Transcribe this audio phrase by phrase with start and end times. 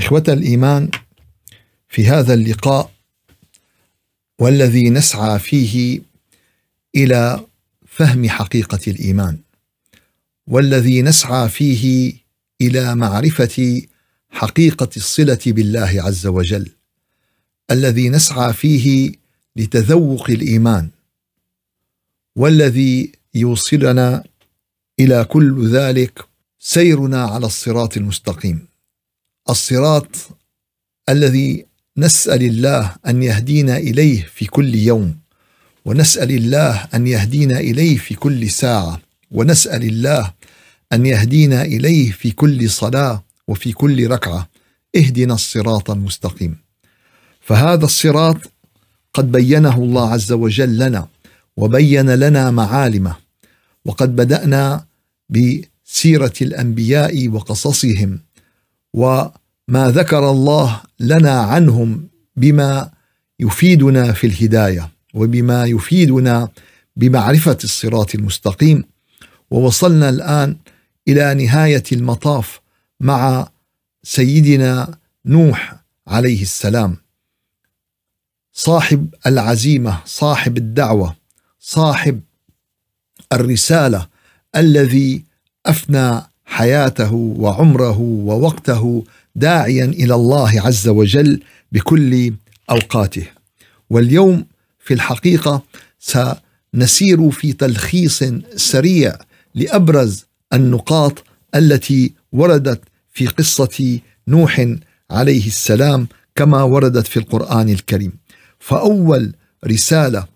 [0.00, 0.90] إخوة الإيمان
[1.88, 2.90] في هذا اللقاء
[4.38, 6.00] والذي نسعى فيه
[6.96, 7.44] إلى
[7.86, 9.38] فهم حقيقة الإيمان
[10.46, 12.12] والذي نسعى فيه
[12.60, 13.82] إلى معرفة
[14.30, 16.68] حقيقة الصلة بالله عز وجل
[17.70, 19.12] الذي نسعى فيه
[19.56, 20.88] لتذوق الإيمان
[22.36, 24.24] والذي يوصلنا
[25.00, 26.24] إلى كل ذلك
[26.58, 28.69] سيرنا على الصراط المستقيم.
[29.48, 30.16] الصراط
[31.08, 35.16] الذي نسأل الله أن يهدينا إليه في كل يوم
[35.84, 40.32] ونسأل الله أن يهدينا إليه في كل ساعة ونسأل الله
[40.92, 44.48] أن يهدينا إليه في كل صلاة وفي كل ركعة.
[44.96, 46.56] اهدنا الصراط المستقيم.
[47.40, 48.36] فهذا الصراط
[49.14, 51.08] قد بينه الله عز وجل لنا
[51.56, 53.16] وبين لنا معالمه
[53.84, 54.84] وقد بدأنا
[55.28, 58.20] بسيرة الأنبياء وقصصهم.
[58.92, 59.32] وما
[59.90, 62.90] ذكر الله لنا عنهم بما
[63.40, 66.48] يفيدنا في الهداية وبما يفيدنا
[66.96, 68.84] بمعرفة الصراط المستقيم.
[69.50, 70.56] ووصلنا الآن
[71.08, 72.60] إلى نهاية المطاف
[73.00, 73.48] مع
[74.02, 76.96] سيدنا نوح عليه السلام.
[78.52, 81.16] صاحب العزيمة صاحب الدعوة
[81.60, 82.20] صاحب
[83.32, 84.08] الرسالة
[84.56, 85.24] الذي
[85.66, 89.04] أفنى حياته وعمره ووقته
[89.36, 91.40] داعيا إلى الله عز وجل
[91.72, 92.32] بكل
[92.70, 93.26] أوقاته.
[93.90, 94.44] واليوم
[94.78, 95.62] في الحقيقة
[95.98, 98.24] سنسير في تلخيص
[98.56, 99.18] سريع
[99.54, 101.24] لأبرز النقاط
[101.54, 102.80] التي وردت
[103.12, 104.66] في قصة نوح
[105.10, 108.12] عليه السلام كما وردت في القرآن الكريم.
[108.58, 109.34] فأول
[109.66, 110.26] رسالة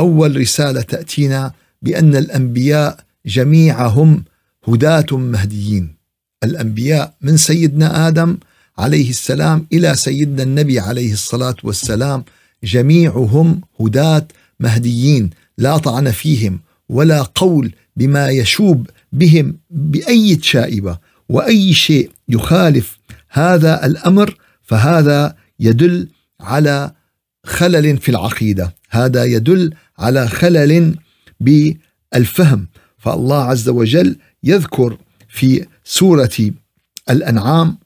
[0.00, 1.52] أول رسالة تأتينا
[1.82, 4.24] بأن الأنبياء جميعهم
[4.68, 5.94] هداة مهديين.
[6.44, 8.38] الأنبياء من سيدنا آدم
[8.78, 12.24] عليه السلام إلى سيدنا النبي عليه الصلاة والسلام.
[12.64, 14.28] جميعهم هداة
[14.60, 15.30] مهديين.
[15.58, 20.98] لا طعن فيهم ولا قول بما يشوب بهم بأي شائبة
[21.28, 22.98] وأي شيء يخالف
[23.28, 26.08] هذا الأمر فهذا يدل
[26.40, 26.92] على
[27.46, 28.74] خلل في العقيدة.
[28.90, 30.96] هذا يدل على خلل
[31.40, 32.68] بالفهم.
[32.98, 34.16] فالله عز وجل
[34.48, 34.96] يذكر
[35.28, 36.50] في سورة
[37.10, 37.78] الأنعام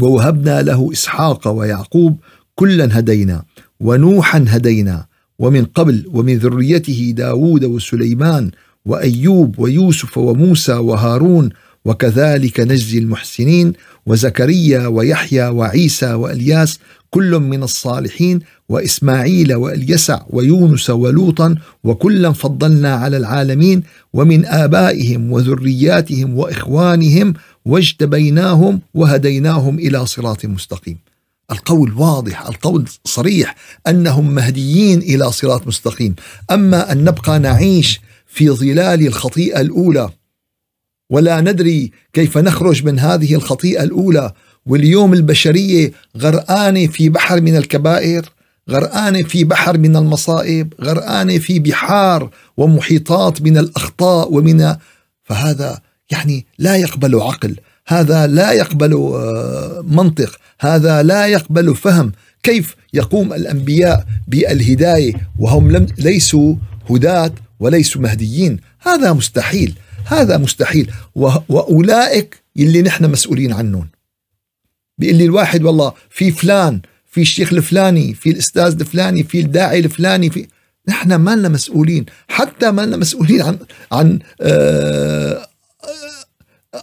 [0.00, 2.16] ووهبنا له إسحاق ويعقوب
[2.54, 3.44] كلا هدينا
[3.80, 5.06] ونوحا هدينا
[5.38, 8.50] ومن قبل ومن ذريته داود وسليمان
[8.84, 11.50] وأيوب ويوسف وموسى وهارون
[11.84, 13.72] وكذلك نجزي المحسنين
[14.06, 16.78] وزكريا ويحيى وعيسى وإلياس
[17.10, 21.54] كل من الصالحين وإسماعيل واليسع ويونس ولوطا
[21.84, 23.82] وكلا فضلنا على العالمين
[24.12, 27.34] ومن آبائهم وذرياتهم وإخوانهم
[27.64, 30.98] واجتبيناهم وهديناهم إلى صراط مستقيم.
[31.50, 33.56] القول واضح، القول صريح
[33.88, 36.14] أنهم مهديين إلى صراط مستقيم،
[36.50, 40.10] أما أن نبقى نعيش في ظلال الخطيئة الأولى
[41.12, 44.32] ولا ندري كيف نخرج من هذه الخطيئة الأولى.
[44.66, 48.28] واليوم البشرية غرقانة في بحر من الكبائر
[48.70, 54.74] غرقانة في بحر من المصائب غرقانة في بحار ومحيطات من الأخطاء ومن
[55.24, 55.80] فهذا
[56.10, 57.56] يعني لا يقبل عقل
[57.86, 62.12] هذا لا يقبل آه، منطق هذا لا يقبل فهم.
[62.42, 66.54] كيف يقوم الأنبياء بالهداية وهم لم ليسوا
[66.90, 69.74] هداة وليسوا مهديين؟ هذا مستحيل.
[70.04, 70.90] هذا مستحيل.
[71.48, 73.88] وأولئك اللي نحن مسؤولين عنهم.
[74.98, 80.30] بيقول لي الواحد والله في فلان في الشيخ الفلاني في الأستاذ الفلاني في الداعي الفلاني
[80.30, 80.46] في
[80.88, 82.06] نحن ما لنا مسؤولين.
[82.28, 83.58] حتى ما لنا مسؤولين عن
[83.92, 85.48] عن آه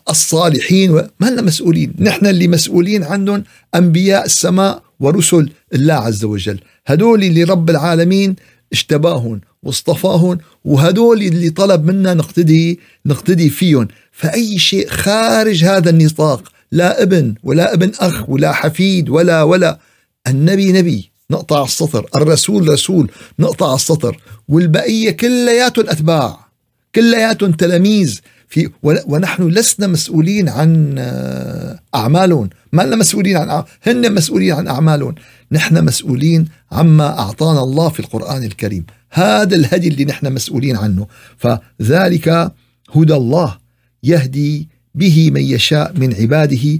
[0.09, 1.93] الصالحين ما لنا مسؤولين.
[1.99, 3.43] نحن اللي مسؤولين عنهم
[3.75, 6.59] أنبياء السماء ورسل الله عز وجل.
[6.87, 8.35] هدول اللي رب العالمين
[8.71, 13.87] اشتباهم واصطفاهم وهدول اللي طلب منا نقتدي نقتدي فيهم.
[14.11, 19.79] فأي شيء خارج هذا النطاق لا ابن ولا ابن أخ ولا حفيد ولا ولا
[20.27, 24.17] النبي نبي نقطع السطر الرسول رسول نقطع السطر.
[24.47, 26.49] والبقية كلياتهم أتباع
[26.95, 32.49] كلياتهم تلاميذ في ونحن لسنا مسؤولين عن آه، أعمالهم.
[32.73, 35.15] ما لنا مسؤولين عن هن مسؤولين عن أعمالهم.
[35.51, 38.85] نحن مسؤولين عما أعطانا الله في القرآن الكريم.
[39.11, 41.07] هذا الهدي اللي نحن مسؤولين عنه.
[41.37, 42.51] فذلك
[42.95, 43.57] هدى الله
[44.03, 46.79] يهدي به من يشاء من عباده.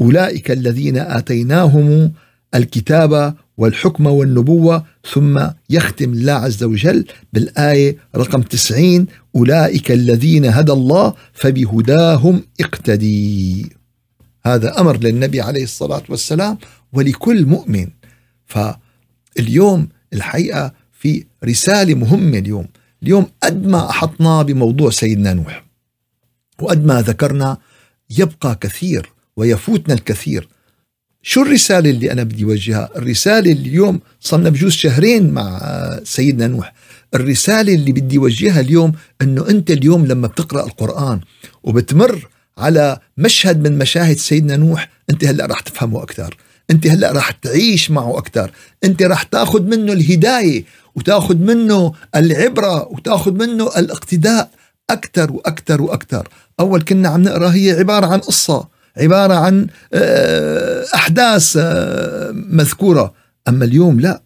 [0.00, 2.12] أولئك الذين آتيناهم
[2.54, 9.06] الكتاب والحكم والنبوة ثم يختم الله عز وجل بالآية رقم 90
[9.36, 13.76] أولئك الذين هدى الله فبهداهم اقتدي.
[14.46, 16.58] هذا أمر للنبي عليه الصلاة والسلام
[16.92, 17.88] ولكل مؤمن.
[18.46, 22.66] فاليوم الحقيقة في رسالة مهمة اليوم.
[23.02, 25.64] اليوم قد ما أحطنا بموضوع سيدنا نوح
[26.60, 27.56] وقد ما ذكرنا
[28.18, 30.48] يبقى كثير ويفوتنا الكثير.
[31.22, 35.60] شو الرسالة اللي أنا بدي أوجهها الرسالة اللي اليوم صرنا بجوز شهرين مع
[36.04, 36.72] سيدنا نوح.
[37.14, 41.20] الرسالة اللي بدي أوجهها اليوم أنه أنت اليوم لما بتقرأ القرآن
[41.62, 42.28] وبتمر
[42.58, 46.36] على مشهد من مشاهد سيدنا نوح أنت هلأ راح تفهمه أكثر.
[46.70, 48.50] أنت هلأ راح تعيش معه أكثر.
[48.84, 50.64] أنت راح تاخذ منه الهداية
[50.94, 54.50] وتاخذ منه العبرة وتاخذ منه الاقتداء
[54.90, 56.28] أكثر وأكثر وأكثر.
[56.60, 63.14] أول كنا عم نقرأ هي عبارة عن قصة عبارة عن آه، أحداث آه، مذكورة.
[63.48, 64.22] أما اليوم لا.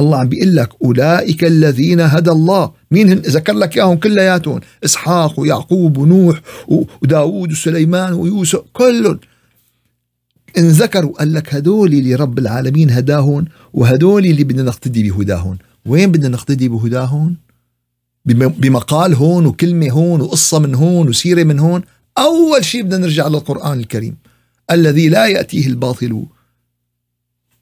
[0.00, 2.72] الله عم بيقول لك أولئك الذين هدى الله.
[2.90, 4.60] مين هن؟ ذكر لك إياهم كلياتهم.
[4.84, 6.40] إسحاق ويعقوب ونوح
[7.02, 8.60] وداود وسليمان ويوسف.
[8.72, 9.20] كلهم.
[10.58, 16.12] إن ذكروا قال لك هدول اللي رب العالمين هداهم وهدول اللي بدنا نقتدي بهداهم وين
[16.12, 17.36] بدنا نقتدي بهداهم
[18.24, 21.82] بمقال هون وكلمة هون وقصة من هون وسيرة من هون.
[22.18, 24.16] أول شيء بدنا نرجع للقرآن الكريم.
[24.70, 26.24] الذي لا يأتيه الباطل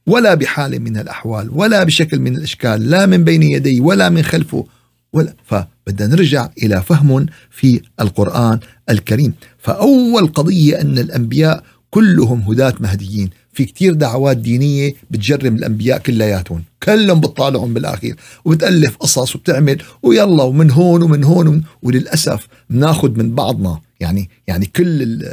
[0.08, 4.66] ولا بحال من الأحوال ولا بشكل من الأشكال لا من بين يديه ولا من خلفه
[5.12, 8.58] ولا فبدنا نرجع إلى فهم في القرآن
[8.90, 9.34] الكريم.
[9.58, 13.30] فأول قضية أن الأنبياء كلهم هداة مهديين.
[13.58, 20.70] في كتير دعوات دينية بتجرم الأنبياء كلياتهم كلهم بتطالعهم بالأخير وبتألف قصص وبتعمل ويلا ومن
[20.70, 25.24] هون ومن هون ومن وللأسف بناخذ من بعضنا يعني يعني كل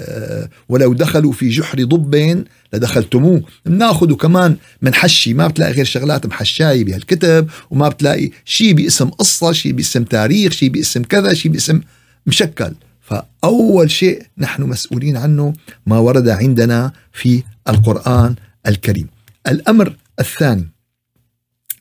[0.69, 3.43] ولو دخلوا في جحر ضبين لدخلتموه.
[3.65, 9.51] بناخذ كمان من حشي ما بتلاقي غير شغلات محشاية بهالكتب وما بتلاقي شيء باسم قصة
[9.51, 11.81] شيء باسم تاريخ شيء باسم كذا شيء باسم
[12.25, 12.73] مشكل.
[13.05, 15.53] فأول شيء نحن مسؤولين عنه
[15.85, 18.35] ما ورد عندنا في القرآن
[18.67, 19.07] الكريم.
[19.47, 20.69] الأمر الثاني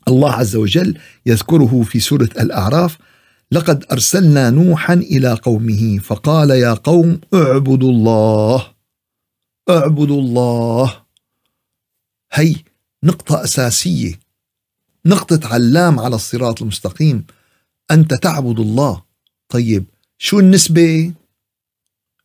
[0.09, 2.99] الله عز وجل يذكره في سورة الأعراف
[3.53, 8.67] لقد أرسلنا نوحا إلى قومه فقال يا قوم اعبدوا الله
[9.71, 11.03] اعبدوا الله.
[12.33, 12.55] هي
[13.05, 14.21] نقطة أساسية
[15.07, 17.25] نقطة علام على الصراط المستقيم
[17.91, 19.03] أنت تعبد الله.
[19.49, 19.85] طيب
[20.25, 21.13] شو النسبة؟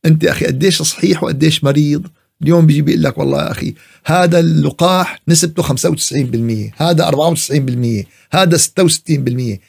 [0.05, 2.07] أنت أخي قديش صحيح وقديش مريض؟
[2.41, 3.73] اليوم بيجي بيقول لك والله يا أخي
[4.05, 9.59] هذا اللقاح نسبته 95% هذا 94% هذا 66%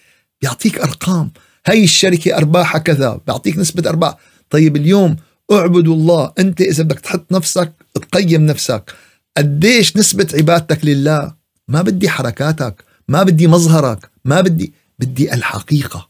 [0.43, 1.31] بيعطيك أرقام.
[1.67, 4.17] هي الشركة أرباحها كذا بيعطيك نسبة أرباح.
[4.51, 5.17] طيب اليوم
[5.53, 8.93] اعبدوا الله أنت إذا بدك تحط نفسك تقيم نفسك.
[9.37, 11.35] قديش نسبة عبادتك لله؟
[11.69, 16.10] ما بدي حركاتك ما بدي مظهرك ما بدي بدي الحقيقة.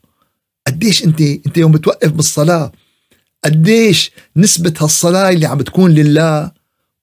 [0.66, 2.72] قديش أنت أنت يوم بتوقف بالصلاة
[3.44, 6.50] قديش نسبة هالصلاة اللي عم بتكون لله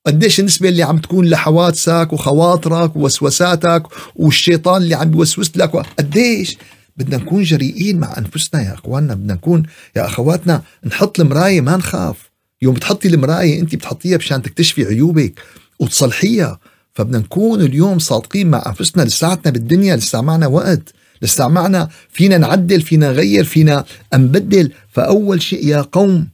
[0.06, 3.84] قديش النسبة اللي عم تكون لحوادثك وخواطرك ووسوساتك
[4.16, 6.58] والشيطان اللي عم بيوسوس لك قديش
[6.98, 9.64] بدنا نكون جريئين مع أنفسنا يا إخواننا بدنا نكون
[9.96, 12.30] يا أخواتنا نحط المراية ما نخاف.
[12.62, 15.40] يوم بتحطي المراية انت بتحطيها مشان تكتشفي عيوبك
[15.80, 16.60] وتصلحيها
[16.94, 20.94] فبدنا نكون اليوم صادقين مع أنفسنا لساتنا بالدنيا لسه معنا وقت.
[21.22, 24.72] لسه معنا فينا نعدل فينا نغير فينا نبدل.
[24.90, 26.28] فأول شيء يا قوم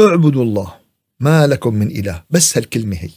[0.00, 0.74] اعبدوا الله
[1.20, 2.22] ما لكم من إله.
[2.30, 3.10] بس هالكلمة هي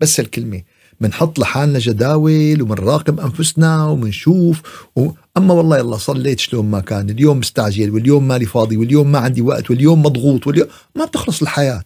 [0.00, 0.62] بس هالكلمة.
[1.00, 4.62] بنحط لحالنا جداول وبنراقب أنفسنا وبنشوف
[4.96, 5.10] و...
[5.36, 7.10] أما والله يلا صليت شلون ما كان.
[7.10, 11.84] اليوم مستعجل واليوم مالي فاضي واليوم ما عندي وقت واليوم مضغوط واليوم ما بتخلص الحياة.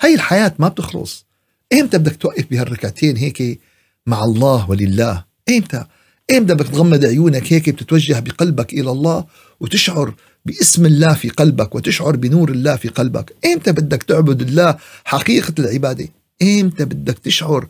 [0.00, 1.26] هي الحياة ما بتخلص.
[1.72, 3.60] إمتى بدك توقف بهالركعتين هيك
[4.06, 5.84] مع الله ولله؟ إمتى؟
[6.30, 9.24] إمتى بدك تغمض عيونك هيك بتتوجه بقلبك إلى الله
[9.60, 10.14] وتشعر
[10.46, 13.34] باسم الله في قلبك وتشعر بنور الله في قلبك.
[13.46, 16.08] إمتى بدك تعبد الله؟ حقيقة العبادة.
[16.42, 17.66] إمتى بدك تشعر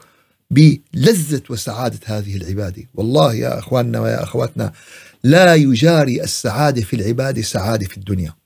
[0.51, 4.73] بلذة وسعادة هذه العبادة؟ والله يا أخواننا ويا أخواتنا
[5.25, 8.40] لا يجاري السعادة في العبادة سعادة في الدنيا.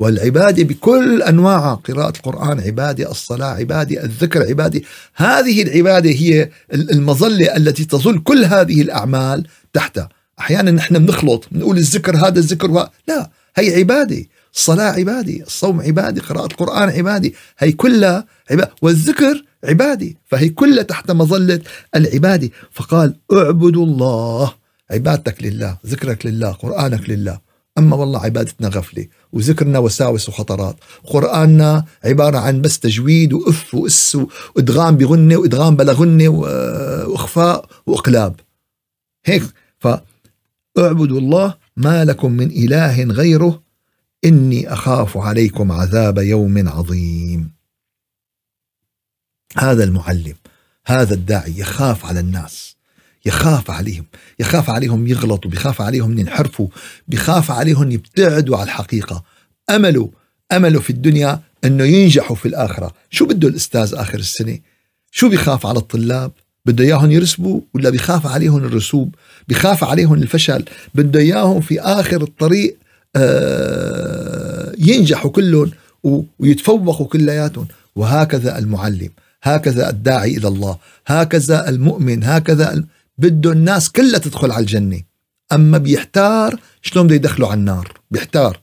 [0.00, 4.80] والعبادة بكل أنواعها قراءة القرآن عبادة الصلاة عبادة الذكر عبادة
[5.14, 10.08] هذه العبادة هي المظلة التي تظل كل هذه الأعمال تحتها.
[10.40, 12.88] أحيانا نحن بنخلط بنقول الذكر هذا الذكر.
[13.08, 14.24] لا هي عبادة.
[14.54, 17.30] الصلاة عبادة الصوم عبادة قراءة القرآن عبادة.
[17.58, 21.60] هي كلها عبادة والذكر عبادي فهي كلها تحت مظلة
[21.96, 22.50] العبادة.
[22.70, 24.54] فقال اعبدوا الله
[24.90, 27.47] عبادتك لله ذكرك لله قرآنك لله.
[27.78, 30.76] أما والله عبادتنا غفلة وذكرنا وساوس وخطرات.
[31.04, 34.18] قرآننا عبارة عن بس تجويد وإف وإس
[34.56, 38.40] وإدغام بغنة وإدغام بلا غنة وإخفاء وإقلاب.
[39.24, 39.42] هيك.
[39.78, 43.62] فاعبدوا الله ما لكم من إله غيره
[44.24, 47.50] إني أخاف عليكم عذاب يوم عظيم.
[49.56, 50.34] هذا المعلم
[50.86, 52.77] هذا الداعي يخاف على الناس.
[53.28, 54.04] يخاف عليهم
[54.40, 56.68] يخاف عليهم يغلطوا بخاف عليهم ينحرفوا
[57.08, 59.24] بخاف عليهم يبتعدوا على الحقيقة.
[59.70, 60.10] أمله
[60.52, 62.94] أمله في الدنيا أنه ينجحوا في الآخرة.
[63.10, 64.58] شو بده الأستاذ آخر السنة؟
[65.10, 66.32] شو بخاف على الطلاب؟
[66.66, 69.14] بده إياهم يرسبوا ولا بخاف عليهم الرسوب؟
[69.48, 72.76] بخاف عليهم الفشل؟ بده إياهم في آخر الطريق
[73.16, 75.70] آه، ينجحوا كلهم
[76.38, 77.66] ويتفوقوا كلياتهم.
[77.96, 79.10] وهكذا المعلم
[79.42, 82.84] هكذا الداعي إلى الله هكذا المؤمن هكذا
[83.18, 85.02] بده الناس كلها تدخل على الجنة.
[85.52, 88.60] أما بيحتار شلون بده يدخلوا على النار؟ بيحتار.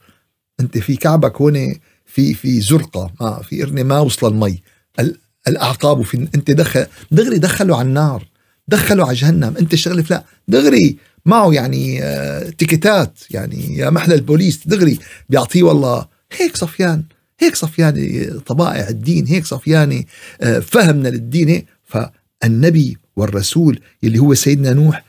[0.60, 1.74] أنت في كعبك هون
[2.06, 4.62] في في زرقة ما في قرنة ما وصل المي.
[5.48, 8.26] الاعقاب وفي أنت دخل دغري دخلوا على النار.
[8.68, 9.56] دخلوا على جهنم.
[9.56, 10.96] أنت شغلة لا دغري
[11.26, 14.98] معه يعني آه، تيكتات يعني يا محلى البوليس دغري.
[15.28, 17.02] بيعطيه والله هيك صفيان
[17.40, 20.06] هيك صفياني طبائع الدين هيك صفياني
[20.40, 21.66] آه، فهمنا للدين
[22.42, 25.04] فالنبي والرسول اللي هو سيدنا نوح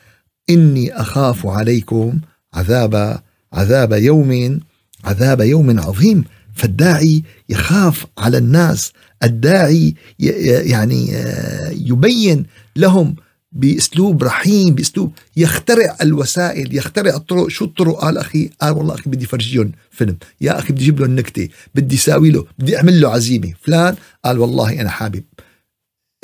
[0.49, 2.19] إني أخاف عليكم
[2.53, 3.21] عذاب
[3.53, 4.59] عذاب يوم
[5.05, 6.23] عذاب يوم عظيم.
[6.55, 8.93] فالداعي يخاف على الناس
[9.23, 13.15] الداعي يعني آه، يبين لهم
[13.51, 17.47] بأسلوب رحيم بأسلوب يخترع الوسائل يخترع الطرق.
[17.47, 20.17] شو الطرق؟ قال أخي قال والله أخي بدي فرجيهم فيلم.
[20.41, 23.53] يا أخي بدي أجيب له النكته بدي ساوي له بدي أعمل له عزيمة.
[23.61, 25.23] فلان قال والله أنا حابب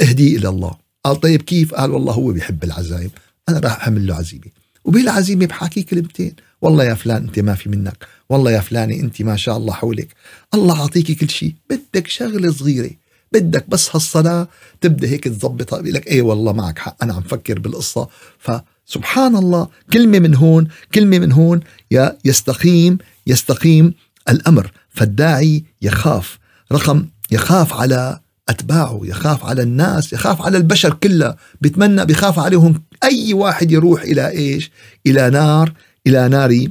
[0.01, 0.82] اهدي إلى الله.
[1.03, 3.11] قال طيب كيف؟ قال والله هو بيحب العزايم.
[3.49, 4.45] أنا راح اعمل له عزيمة.
[4.85, 6.35] وبالعزيمة بحكي كلمتين.
[6.61, 8.05] والله يا فلان أنت ما في منك.
[8.29, 10.07] والله يا فلانه أنت ما شاء الله حولك.
[10.53, 11.55] الله عطيكي كل شيء.
[11.69, 12.91] بدك شغلة صغيرة.
[13.31, 14.47] بدك بس هالصلاة
[14.81, 17.03] تبدأ هيك تظبطها بيقول لك إيه والله معك حق.
[17.03, 18.07] أنا عم فكر بالقصة.
[18.39, 19.67] فسبحان الله.
[19.93, 21.59] كلمة من هون كلمة من هون.
[21.91, 23.93] يا يستقيم يستقيم
[24.29, 24.71] الأمر.
[24.89, 26.39] فالداعي يخاف.
[26.71, 28.19] رقم يخاف على
[28.49, 34.29] أتباعه يخاف على الناس يخاف على البشر كلها بتمنى بخاف عليهم أي واحد يروح إلى
[34.29, 34.71] إيش؟
[35.07, 35.73] إلى نار
[36.07, 36.67] إلى نار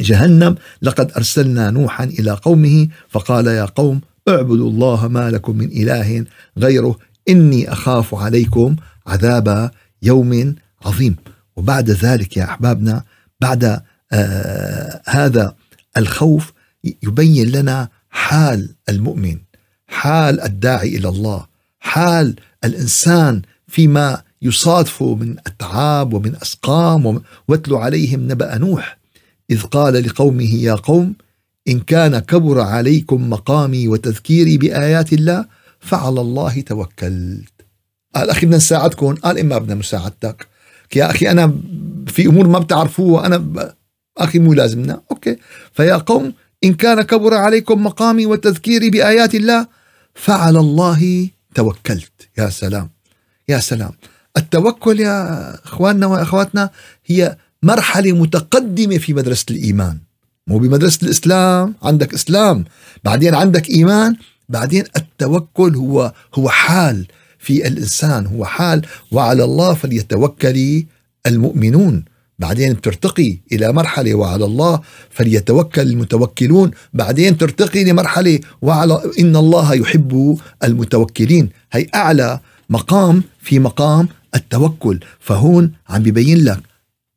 [0.00, 0.54] جهنم.
[0.82, 6.24] لقد أرسلنا نوحا إلى قومه فقال يا قوم اعبدوا الله ما لكم من إله
[6.58, 9.70] غيره إني أخاف عليكم عذاب
[10.02, 10.54] يوم
[10.84, 11.16] عظيم.
[11.56, 13.04] وبعد ذلك يا أحبابنا
[13.40, 15.54] بعد آه هذا
[15.96, 16.52] الخوف
[17.02, 19.38] يبين لنا حال المؤمن.
[19.86, 21.46] حال الداعي إلى الله
[21.80, 28.98] حال الإنسان فيما يصادفه من أتعاب ومن أسقام واتلو عليهم نبأ نوح
[29.50, 31.14] إذ قال لقومه يا قوم
[31.68, 35.44] إن كان كبر عليكم مقامي وتذكيري بآيات الله
[35.80, 37.52] فعلى الله توكلت.
[38.14, 40.46] قال أخي بدنا نساعدكم قال إما بدنا مساعدتك.
[40.96, 41.54] يا أخي أنا
[42.06, 43.72] في أمور ما بتعرفوها أنا ب...
[44.18, 45.00] أخي مو لازمنا.
[45.10, 45.36] أوكي.
[45.72, 46.32] فيا قوم
[46.66, 49.66] إن كان كبر عليكم مقامي وتذكيري بآيات الله
[50.14, 52.28] فعلى الله توكلت.
[52.38, 52.90] يا سلام.
[53.48, 53.92] يا سلام.
[54.36, 56.70] التوكل يا إخواننا وأخواتنا
[57.06, 59.98] هي مرحلة متقدمة في مدرسة الإيمان.
[60.46, 61.74] مو بمدرسة الإسلام.
[61.82, 62.64] عندك إسلام
[63.04, 64.16] بعدين عندك إيمان
[64.48, 67.06] بعدين التوكل هو هو حال
[67.38, 70.84] في الإنسان هو حال وعلى الله فليتوكل
[71.26, 72.04] المؤمنون.
[72.38, 76.70] بعدين بترتقي إلى مرحلة وعلى الله فليتوكل المتوكلون.
[76.92, 81.48] بعدين ترتقي لمرحلة وعلى إن الله يحب المتوكلين.
[81.72, 82.40] هي أعلى
[82.70, 85.00] مقام في مقام التوكل.
[85.20, 86.60] فهون عم ببين لك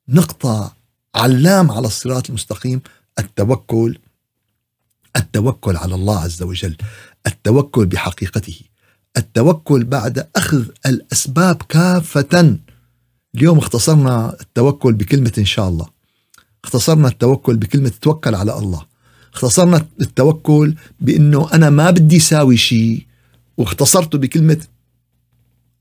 [0.10, 0.74] نقطة
[1.16, 2.82] علام على الصراط المستقيم
[3.20, 3.98] التوكل
[5.16, 6.76] التوكل على الله عز وجل
[7.28, 8.60] التوكل بحقيقته
[9.18, 12.58] التوكل بعد أخذ الأسباب كافة.
[13.36, 15.88] اليوم اختصرنا التوكل بكلمة إن شاء الله.
[16.64, 18.86] اختصرنا التوكل بكلمة توكل على الله.
[19.34, 23.06] اختصرنا التوكل بإنه أنا ما بدي ساوي شيء
[23.58, 24.58] واختصرته بكلمة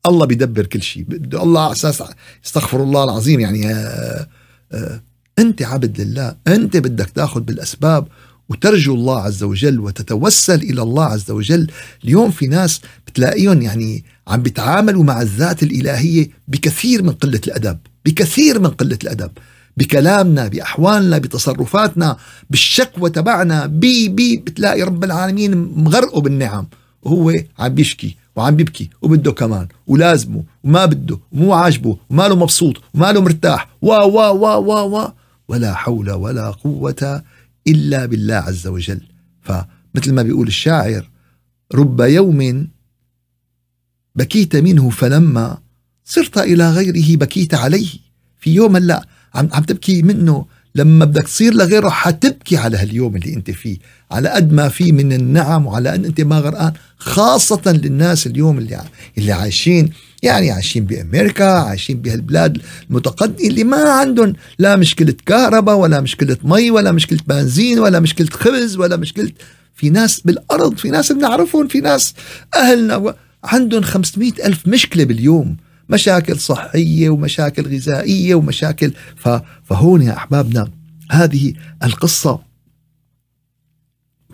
[0.07, 2.03] الله بيدبر كل شيء بده الله على أساس
[2.47, 4.29] استغفر الله العظيم يعني آآ آه،
[4.73, 5.03] آآ آه،
[5.39, 8.09] أنت عبد لله أنت بدك تأخذ بالأسباب
[8.49, 11.71] وترجو الله عز وجل وتتوسل إلى الله عز وجل.
[12.05, 18.59] اليوم في ناس بتلاقيهم يعني عم بيتعاملوا مع الذات الإلهية بكثير من قلة الأدب بكثير
[18.61, 19.31] من قلة الأدب
[19.77, 22.17] بكلامنا بأحوالنا بتصرفاتنا
[22.51, 23.67] بالشكوى تبعنا.
[23.67, 26.67] بي بي بتلاقي رب العالمين مغرقه بالنعم.
[27.03, 32.77] وهو عم بيشكي وعم بيبكي وبده كمان ولازمه وما بده ومو عاجبه وما له مبسوط
[32.95, 33.69] وما له مرتاح.
[33.83, 35.09] و و و و و
[35.49, 37.23] ولا حول ولا قوة
[37.69, 39.01] إلا بالله عز وجل.
[39.43, 41.11] فمثل ما بيقول الشاعر
[41.75, 42.69] رب يوم
[44.15, 45.59] بكيت منه فلما
[46.05, 47.89] صرت إلى غيره بكيت عليه.
[48.39, 53.35] في يوم لا عم عم تبكي منه لما بدك تصير لغيره حتبكي على هاليوم اللي
[53.35, 53.79] انت فيه
[54.11, 58.81] على قد ما في من النعم وعلى أن انت ما غرقان خاصة للناس اليوم اللي
[59.19, 59.91] اللي عايشين
[60.23, 62.59] يعني عايشين بأمريكا عايشين بهالبلاد
[62.91, 68.29] المتقدمة اللي ما عندهم لا مشكلة كهرباء ولا مشكلة مي ولا مشكلة بنزين ولا مشكلة
[68.31, 69.31] خبز ولا مشكلة
[69.75, 72.15] في ناس بالأرض في ناس بنعرفهم في ناس
[72.55, 75.57] أهلنا عندهم 500 ألف مشكلة باليوم.
[75.91, 78.93] مشاكل صحية ومشاكل غذائية ومشاكل
[79.65, 80.71] فهون يا أحبابنا
[81.11, 81.55] هذه
[81.85, 82.41] القصة.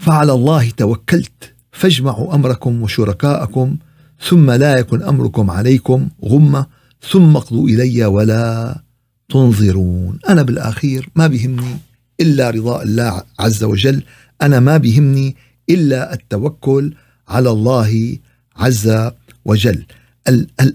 [0.00, 3.76] فعلى الله توكلت فاجمعوا أمركم وشركاءكم
[4.28, 6.66] ثم لا يكن أمركم عليكم غمة
[7.10, 8.80] ثم اقضوا إلي ولا
[9.28, 10.18] تنظرون.
[10.28, 11.76] أنا بالأخير ما بيهمني
[12.20, 14.02] إلا رضاء الله عز وجل
[14.42, 15.36] أنا ما بيهمني
[15.70, 16.94] إلا التوكل
[17.28, 18.18] على الله
[18.56, 19.10] عز
[19.44, 19.84] وجل.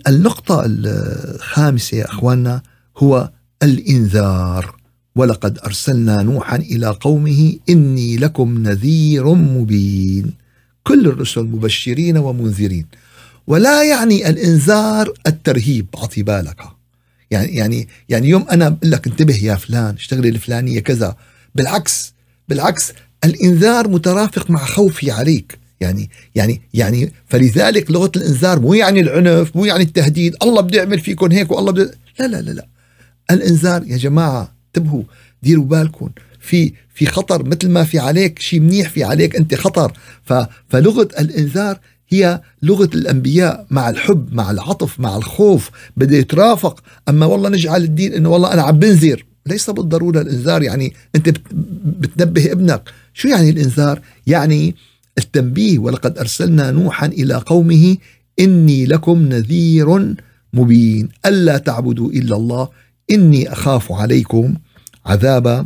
[0.07, 2.61] النقطة الخامسة يا أخواننا
[2.97, 3.31] هو
[3.63, 4.75] الإنذار.
[5.15, 10.33] ولقد أرسلنا نوحا إلى قومه إني لكم نذير مبين.
[10.83, 12.85] كل الرسل مبشرين ومنذرين.
[13.47, 16.61] ولا يعني الإنذار الترهيب أعطي بالك.
[17.31, 21.15] يعني يعني يعني يوم أنا بقول لك انتبه يا فلان اشتغلي الفلانية كذا.
[21.55, 22.13] بالعكس
[22.47, 25.58] بالعكس الإنذار مترافق مع خوفي عليك.
[25.81, 30.99] يعني يعني يعني فلذلك لغة الإنذار مو يعني العنف مو يعني التهديد الله بده يعمل
[30.99, 32.67] فيكم هيك والله بده لا لا لا لا.
[33.31, 35.03] الإنذار يا جماعة انتبهوا
[35.43, 39.93] ديروا بالكم في في خطر مثل ما في عليك شيء منيح في عليك أنت خطر.
[40.69, 46.83] فلغة الإنذار هي لغة الأنبياء مع الحب مع العطف مع الخوف بده يترافق.
[47.09, 49.25] أما والله نجعل الدين إنه والله أنا عم بنذر.
[49.45, 51.29] ليس بالضرورة الإنذار يعني أنت
[51.83, 52.89] بتنبه ابنك.
[53.13, 54.75] شو يعني الإنذار؟ يعني
[55.19, 57.97] التنبيه ولقد أرسلنا نوحا إلى قومه
[58.39, 60.15] إني لكم نذير
[60.53, 61.09] مبين.
[61.25, 62.69] ألا تعبدوا إلا الله
[63.11, 64.55] إني أخاف عليكم
[65.05, 65.65] عذاب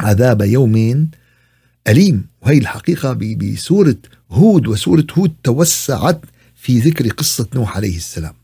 [0.00, 1.08] عذاب يوم
[1.88, 2.26] أليم.
[2.42, 3.96] وهي الحقيقة بسورة
[4.30, 6.20] هود وسورة هود توسعت
[6.54, 8.34] في ذكر قصة نوح عليه السلام.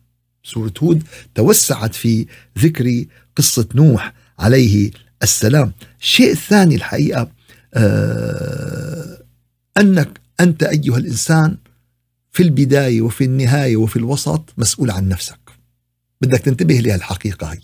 [0.45, 1.03] سورة هود
[1.35, 2.27] توسعت في
[2.59, 3.05] ذكر
[3.37, 4.91] قصة نوح عليه
[5.23, 5.73] السلام.
[6.01, 7.31] الشيء الثاني الحقيقة
[7.75, 9.22] آه
[9.79, 11.57] أنك أنت أيها الإنسان
[12.33, 15.39] في البداية وفي النهاية وفي الوسط مسؤول عن نفسك.
[16.21, 17.59] بدك تنتبه لهالحقيقه هي.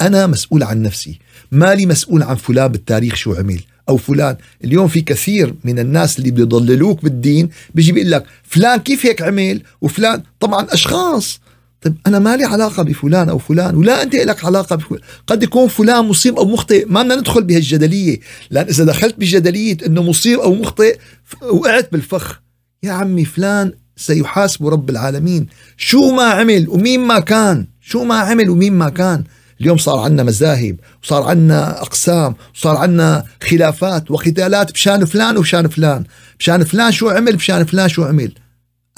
[0.00, 1.18] أنا مسؤول عن نفسي.
[1.52, 3.60] مالي مسؤول عن فلان بالتاريخ شو عمل.
[3.88, 4.36] أو فلان.
[4.64, 9.62] اليوم في كثير من الناس اللي بيضللوك بالدين بيجي بيقول لك فلان كيف هيك عمل؟
[9.80, 11.40] وفلان طبعا أشخاص.
[11.82, 15.68] طيب أنا ما لي علاقة بفلان أو فلان ولا أنت لك علاقة بفلان قد يكون
[15.68, 20.54] فلان مصيب أو مخطئ ما بدنا ندخل بهالجدلية لأن إذا دخلت بجدلية إنه مصيب أو
[20.54, 20.98] مخطئ
[21.42, 22.40] وقعت بالفخ.
[22.82, 25.46] يا عمي فلان سيحاسب رب العالمين.
[25.76, 29.24] شو ما عمل ومين ما كان شو ما عمل ومين ما كان.
[29.60, 36.04] اليوم صار عندنا مذاهب وصار عندنا أقسام وصار عندنا خلافات وقتالات بشان فلان وبشان فلان.
[36.38, 38.32] بشان فلان شو عمل بشان فلان شو عمل.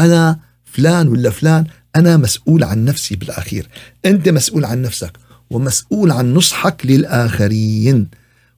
[0.01, 1.65] أنا فلان ولا فلان
[1.97, 3.69] أنا مسؤول عن نفسي بالأخير.
[4.05, 5.13] أنت مسؤول عن نفسك
[5.51, 8.09] ومسؤول عن نصحك للآخرين.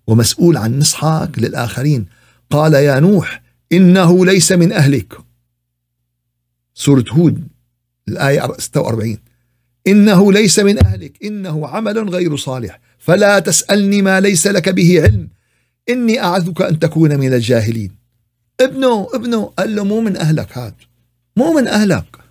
[0.06, 2.06] ومسؤول عن نصحك للآخرين.
[2.50, 5.18] قال يا نوح إنه ليس من أهلك.
[6.74, 7.48] سورة هود
[8.08, 9.18] الآية 46
[9.86, 12.80] إنه ليس من أهلك إنه عمل غير صالح.
[12.98, 15.28] فلا تسألني ما ليس لك به علم.
[15.88, 17.90] إني أعذك أن تكون من الجاهلين.
[18.60, 20.74] ابنه ابنه قال له مو من أهلك هذا
[21.36, 22.25] مو من أهلك.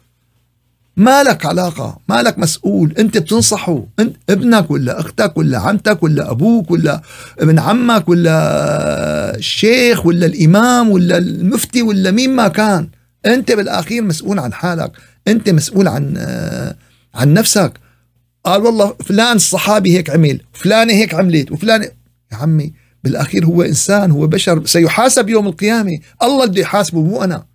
[0.97, 3.85] ما لك علاقة؟ ما لك مسؤول؟ أنت بتنصحه.
[3.99, 7.01] أنت ابنك ولا أختك ولا عمتك ولا أبوك ولا
[7.39, 12.89] ابن عمك ولا الشيخ ولا الإمام ولا المفتي ولا مين ما كان.
[13.25, 14.91] أنت بالأخير مسؤول عن حالك.
[15.27, 16.17] أنت مسؤول عن
[17.15, 17.73] عن نفسك.
[18.45, 21.91] قال والله فلان الصحابي هيك عمل فلانة هيك عملت وفلان يا
[22.37, 25.99] عمي بالأخير هو إنسان هو بشر سيحاسب يوم القيامة.
[26.23, 27.45] الله بده يحاسبه مو أنا.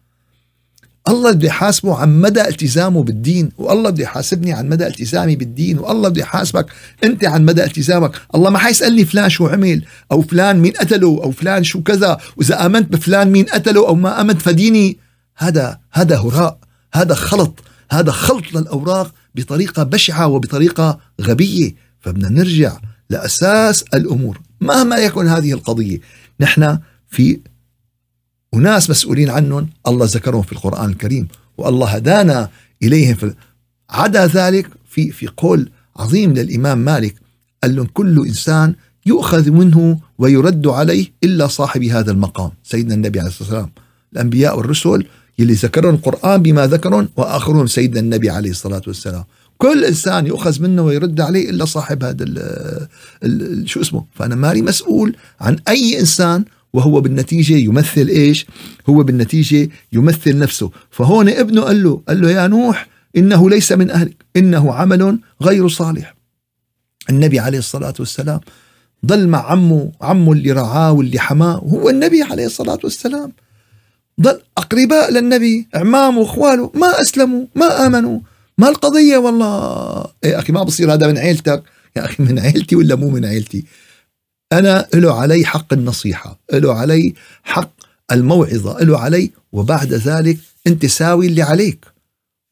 [1.09, 6.09] الله بده يحاسبه عن مدى التزامه بالدين والله بده يحاسبني عن مدى التزامي بالدين والله
[6.09, 6.67] بده يحاسبك
[7.05, 8.13] أنت عن مدى التزامك.
[8.35, 12.67] الله ما حيسألني فلان شو عمل أو فلان مين قتله أو فلان شو كذا وإذا
[12.67, 14.99] آمنت بفلان مين قتله أو ما آمنت فديني.
[15.37, 16.59] هذا هذا هراء
[16.95, 17.59] هذا خلط
[17.91, 21.75] هذا خلط للأوراق بطريقة بشعة وبطريقة غبية.
[22.01, 22.79] فبدنا نرجع
[23.11, 24.41] لأساس الأمور.
[24.61, 25.99] مهما يكن هذه القضية
[26.41, 27.41] نحن في
[28.53, 32.49] وناس مسؤولين عنهم الله ذكرهم في القرآن الكريم والله هدانا
[32.83, 33.35] إليهم
[33.91, 37.15] عدا ذلك في في قول عظيم للإمام مالك
[37.63, 38.75] قال لهم كل إنسان
[39.07, 42.51] يؤخذ منه ويرد عليه إلا صاحب هذا المقام.
[42.63, 43.71] سيدنا النبي عليه الصلاة والسلام
[44.13, 45.07] الأنبياء والرسل
[45.39, 49.25] يلي ذكرهم القرآن بما ذكرهم وآخرهم سيدنا النبي عليه الصلاة والسلام.
[49.59, 52.39] كل إنسان يؤخذ منه ويرد عليه إلا صاحب هذا ال
[53.25, 58.47] ال شو اسمه؟ فأنا مالي مسؤول عن أي إنسان وهو بالنتيجة يمثل إيش؟
[58.89, 63.91] هو بالنتيجة يمثل نفسه، فهون ابنه قال له قال له يا نوح إنه ليس من
[63.91, 66.15] أهلك، إنه عمل غير صالح.
[67.11, 68.41] النبي عليه الصلاة والسلام
[69.07, 73.33] ضل مع عمه عمه اللي رعاه واللي حماه هو النبي عليه الصلاة والسلام.
[74.21, 78.21] ضل أقرباء للنبي أعمامه وأخواله ما أسلموا ما آمنوا.
[78.59, 81.63] ما القضية والله؟ إيه أخي ما بصير هذا من عيلتك.
[81.97, 83.65] يا أخي من عيلتي ولا مو من عيلتي؟
[84.53, 87.73] أنا له علي حق النصيحة له علي حق
[88.13, 91.87] الموعظة له علي وبعد ذلك أنت ساوي اللي عليك.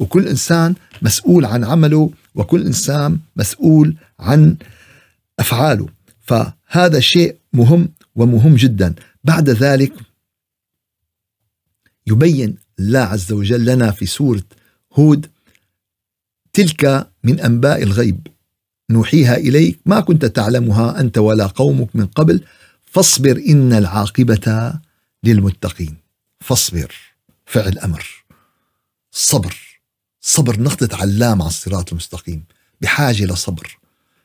[0.01, 4.57] وكل إنسان مسؤول عن عمله وكل إنسان مسؤول عن
[5.39, 5.89] أفعاله.
[6.21, 8.95] فهذا شيء مهم ومهم جدا.
[9.25, 9.93] بعد ذلك
[12.07, 14.43] يبين الله عز وجل لنا في سورة
[14.93, 15.27] هود
[16.53, 18.27] تلك من أنباء الغيب.
[18.90, 19.79] نوحيها إليك.
[19.87, 22.40] ما كنت تعلمها أنت ولا قومك من قبل.
[22.85, 24.72] فاصبر إن العاقبة
[25.24, 25.96] للمتقين.
[26.40, 26.94] فاصبر.
[27.46, 28.24] فعل أمر.
[29.12, 29.57] صبر.
[30.20, 32.44] صبر نقطة علام على الصراط المستقيم.
[32.81, 33.79] بحاجة لصبر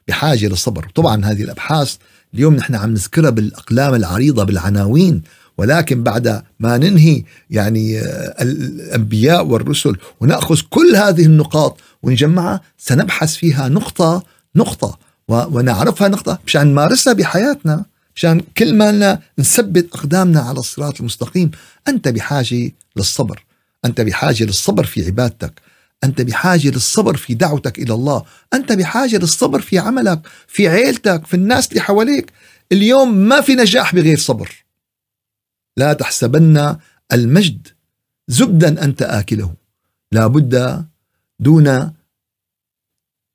[0.08, 1.96] بحاجة للصبر طبعا هذه الأبحاث
[2.34, 5.24] اليوم نحن عم نذكرها بالأقلام العريضة بالعناوين.
[5.58, 13.70] ولكن بعد ما ننهي يعني آه، الأنبياء والرسل ونأخذ كل هذه النقاط ونجمعها سنبحث فيها
[13.70, 14.24] نقطة
[14.56, 15.00] نقطة.
[15.28, 16.40] ونعرفها نقطة.
[16.48, 17.86] مشان نمارسها بحياتنا.
[18.16, 21.52] مشان كل ما نثبت أقدامنا على الصراط المستقيم
[21.88, 23.46] أنت بحاجة للصبر.
[23.86, 25.62] أنت بحاجة للصبر في عبادتك.
[26.04, 28.24] أنت بحاجة للصبر في دعوتك إلى الله.
[28.54, 32.32] أنت بحاجة للصبر في عملك في عيلتك في الناس اللي حواليك.
[32.72, 34.66] اليوم ما في نجاح بغير صبر.
[35.78, 36.78] لا تحسبن
[37.14, 37.68] المجد
[38.28, 39.54] زبدا أنت آكله.
[40.12, 40.86] لا بد
[41.40, 41.94] دون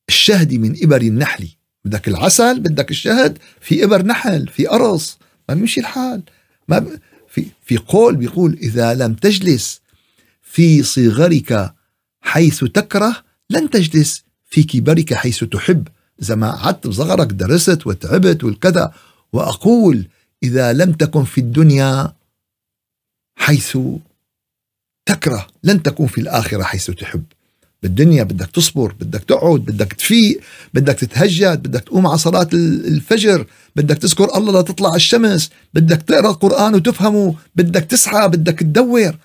[0.08, 1.48] الشهد من إبر النحل.
[1.84, 5.18] بدك العسل بدك الشهد في إبر نحل في أرص.
[5.48, 6.22] ما بيمشي الحال.
[6.68, 9.80] ما في في قول بيقول إذا لم تجلس
[10.42, 11.74] في صغرك
[12.20, 13.16] حيث تكره
[13.50, 15.88] لن تجلس في كبرك حيث تحب.
[16.22, 18.92] إذا ما قعدت بصغرك درست وتعبت والكذا.
[19.32, 20.08] وأقول
[20.42, 22.12] إذا لم تكن في الدنيا
[23.36, 23.78] حيث
[25.06, 27.24] تكره لن تكون في الآخرة حيث تحب.
[27.82, 30.40] بالدنيا بدك تصبر بدك تقعد بدك تفيق
[30.74, 36.30] بدك تتهجد بدك تقوم على صلاة الفجر بدك تذكر الله لا تطلع الشمس بدك تقرأ
[36.30, 39.16] القرآن وتفهمه بدك تسعى بدك تدور.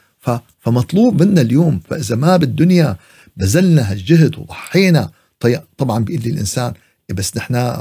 [0.59, 2.97] فمطلوب منا اليوم فإذا ما بالدنيا
[3.37, 5.11] بذلنا هالجهد وضحينا.
[5.77, 6.73] طبعا بيقول لي الإنسان
[7.09, 7.77] إيه بس نحن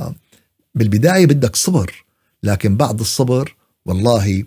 [0.74, 2.04] بالبداية بدك صبر
[2.42, 3.56] لكن بعد الصبر
[3.87, 4.44] والله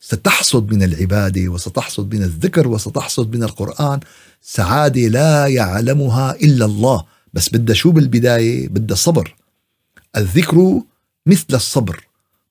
[0.00, 4.00] ستحصد من العبادة وستحصد من الذكر وستحصد من القرآن.
[4.42, 7.04] سعاده لا يعلمها إلا الله.
[7.34, 9.36] بس بدها شو بالبداية؟ بدها صبر.
[10.16, 10.82] الذكر
[11.26, 12.04] مثل الصبر.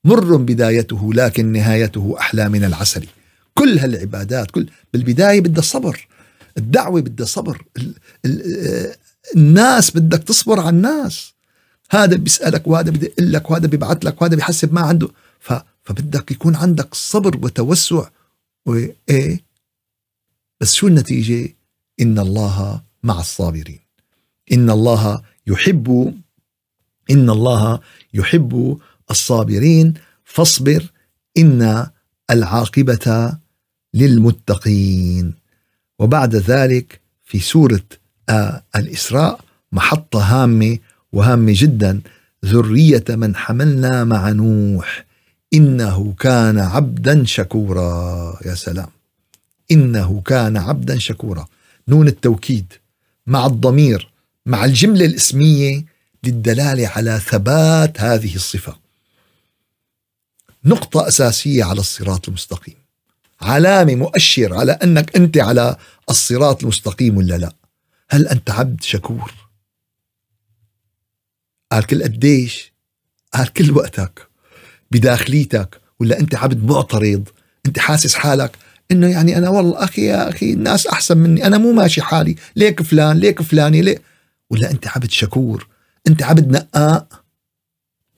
[0.04, 3.06] مر بدايته لكن نهايته أحلى من العسل.
[3.54, 6.08] كل هالعبادات كل بالبداية بدها صبر.
[6.58, 7.64] الدعوة بدها صبر.
[9.36, 11.32] الناس بدك تصبر على الناس.
[11.90, 15.08] هذا بيسألك وهذا بدي يقول لك وهذا بيبعث لك وهذا بيحسب ما عنده.
[15.84, 18.08] فبدك يكون عندك صبر وتوسع
[18.66, 19.40] وايه
[20.60, 21.57] بس شو النتيجة؟
[22.00, 23.80] إن الله مع الصابرين.
[24.52, 26.14] إن الله يحب
[27.10, 27.80] إن الله
[28.14, 28.78] يحب
[29.10, 29.94] الصابرين.
[30.24, 30.92] فاصبر
[31.38, 31.86] إن
[32.30, 33.38] العاقبة
[33.94, 35.34] للمتقين.
[35.98, 37.84] وبعد ذلك في سورة
[38.28, 39.40] آه الإسراء
[39.72, 40.78] محطة هامة
[41.12, 42.00] وهامة جدا.
[42.44, 45.06] ذرية من حملنا مع نوح.
[45.54, 48.38] إنه كان عبدا شكورا.
[48.46, 48.88] يا سلام.
[49.70, 51.46] إنه كان عبدا شكورا.
[51.88, 52.72] نون التوكيد
[53.26, 54.10] مع الضمير
[54.46, 55.84] مع الجملة الإسمية
[56.24, 58.76] للدلالة على ثبات هذه الصفة.
[60.64, 62.74] نقطة أساسية على الصراط المستقيم.
[63.40, 65.76] علامة مؤشر على أنك أنت على
[66.10, 67.52] الصراط المستقيم ولا لا.
[68.10, 69.34] هل أنت عبد شكور؟
[71.72, 72.72] قال كل قديش؟
[73.34, 74.28] قال كل وقتك.
[74.90, 75.80] بداخليتك.
[76.00, 77.28] ولا أنت عبد معترض؟
[77.66, 78.56] أنت حاسس حالك؟
[78.90, 81.46] إنه يعني أنا والله أخي يا أخي الناس أحسن مني.
[81.46, 82.36] أنا مو ماشي حالي.
[82.56, 84.02] ليك فلان ليك فلاني ليه
[84.50, 85.68] ولا أنت عبد شكور؟
[86.08, 87.06] أنت عبد نقاء؟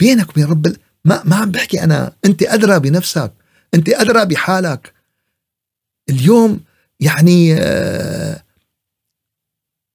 [0.00, 2.12] بينك وبين رب ما ما عم بحكي أنا.
[2.24, 3.33] أنت أدرى بنفسك.
[3.74, 4.92] أنت أدرى بحالك.
[6.11, 6.61] اليوم
[7.00, 8.42] يعني آه،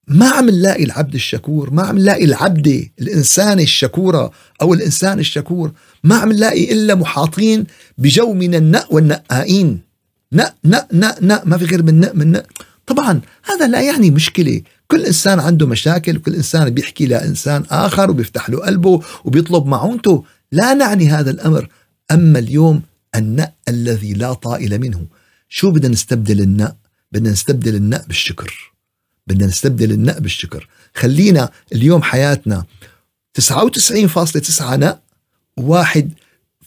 [0.08, 1.70] ما عم نلاقي العبد الشكور.
[1.70, 5.72] ما عم نلاقي العبدة الإنسانة الشكورة أو الإنسان الشكور.
[6.04, 7.66] ما عم نلاقي إلا محاطين
[7.98, 9.85] بجو من النأ والنأائين
[10.32, 12.46] نأ نأ نأ نأ ما في غير من نأ من نأ
[12.86, 14.62] طبعا هذا لا يعني مشكلة.
[14.88, 20.24] كل إنسان عنده مشاكل وكل إنسان بيحكي لإنسان آخر وبيفتح له قلبه وبيطلب معونته.
[20.52, 21.68] لا نعني هذا الأمر.
[22.10, 22.82] أما اليوم
[23.14, 25.06] النأ الذي لا طائل منه.
[25.48, 26.76] شو بدنا نستبدل النأ
[27.12, 28.72] بدنا نستبدل النأ بالشكر.
[29.26, 30.68] بدنا نستبدل النأ بالشكر.
[30.94, 32.64] خلينا اليوم حياتنا
[33.34, 35.00] 99.9 نأ
[35.56, 36.12] واحد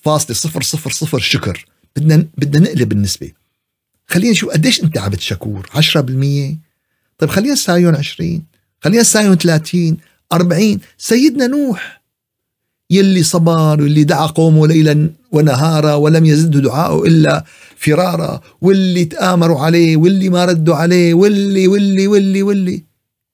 [0.03, 1.65] فاصلة صفر صفر صفر شكر.
[1.95, 3.38] بدنا بدنا نقلب النسبة.
[4.09, 5.79] خلينا نشوف قديش انت عبد شكور 10%
[7.17, 8.43] طيب خلينا نسايون 20
[8.81, 9.97] خلينا نسايون 30
[10.33, 12.01] 40 سيدنا نوح
[12.89, 17.45] يلي صبر واللي دعا قومه ليلا ونهارا ولم يزده دعاءه إلا
[17.77, 22.83] فرارا واللي تآمروا عليه واللي ما ردوا عليه واللي واللي واللي واللي.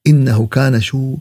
[0.07, 1.17] إنه كان شو؟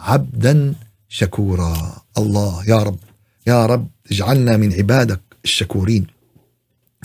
[0.00, 0.74] عبدا
[1.08, 2.02] شكورا.
[2.18, 2.98] الله يا رب
[3.46, 6.06] يا رب اجعلنا من عبادك الشكورين.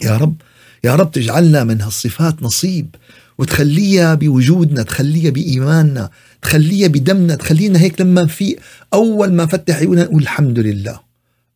[0.04, 0.36] يا رب
[0.84, 2.96] يا رب تجعلنا من هالصفات نصيب
[3.38, 6.10] وتخليها بوجودنا تخليها بإيماننا
[6.41, 8.58] تخليها بدمنا تخلينا هيك لما في
[8.94, 11.00] أول ما فتح عيوننا نقول الحمد لله.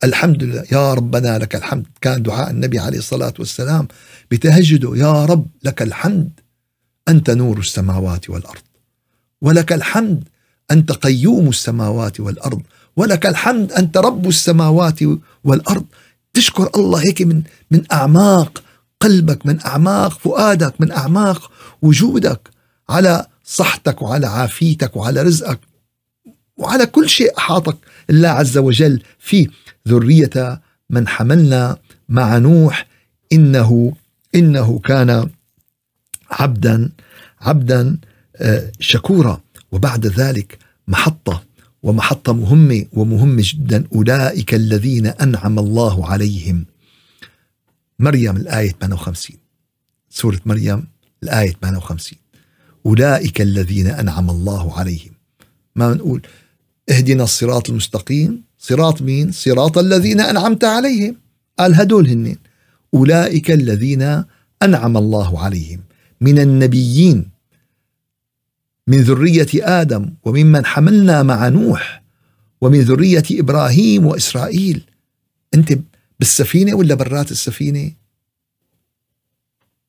[0.03, 0.63] الحمد لله.
[0.71, 1.85] يا ربنا لك الحمد.
[2.01, 3.87] كان دعاء النبي عليه الصلاة والسلام
[4.31, 4.95] بتهجده.
[4.95, 6.29] يا رب لك الحمد.
[7.07, 8.61] أنت نور السماوات والأرض.
[9.41, 10.23] ولك الحمد.
[10.71, 12.61] أنت قيوم السماوات والأرض.
[12.95, 13.71] ولك الحمد.
[13.71, 14.99] أنت رب السماوات
[15.43, 15.85] والأرض.
[16.33, 18.63] تشكر الله هيك من من أعماق.
[19.05, 22.49] قلبك من أعماق فؤادك من أعماق وجودك
[22.89, 25.59] على صحتك وعلى عافيتك وعلى رزقك
[26.57, 27.77] وعلى كل شيء أحاطك
[28.09, 29.47] الله عز وجل فيه
[29.87, 31.77] ذرية من حملنا
[32.09, 32.87] مع نوح
[33.31, 33.93] إنه
[34.35, 35.29] إنه كان
[36.31, 36.89] عبدا
[37.41, 37.97] عبدا
[38.35, 39.41] آه، شكورا.
[39.71, 41.43] وبعد ذلك محطة
[41.83, 43.83] ومحطة مهمة ومهمة جدا.
[43.95, 46.65] أولئك الذين أنعم الله عليهم.
[47.99, 49.37] مريم الآية 58
[50.09, 50.87] سورة مريم
[51.23, 52.19] الآية 58
[52.85, 55.11] أولئك الذين أنعم الله عليهم.
[55.75, 56.21] ما نقول؟
[56.89, 58.43] اهدنا الصراط المستقيم.
[58.57, 61.15] صراط مين؟ صراط الذين أنعمت عليهم.
[61.59, 62.35] قال هدول هن.
[62.93, 64.23] أولئك الذين
[64.63, 65.83] أنعم الله عليهم.
[66.21, 67.29] من النبيين.
[68.87, 72.03] من ذرية آدم وممن حملنا مع نوح.
[72.61, 74.83] ومن ذرية إبراهيم وإسرائيل.
[75.53, 75.79] أنت
[76.19, 77.91] بالسفينة ولا برات السفينة؟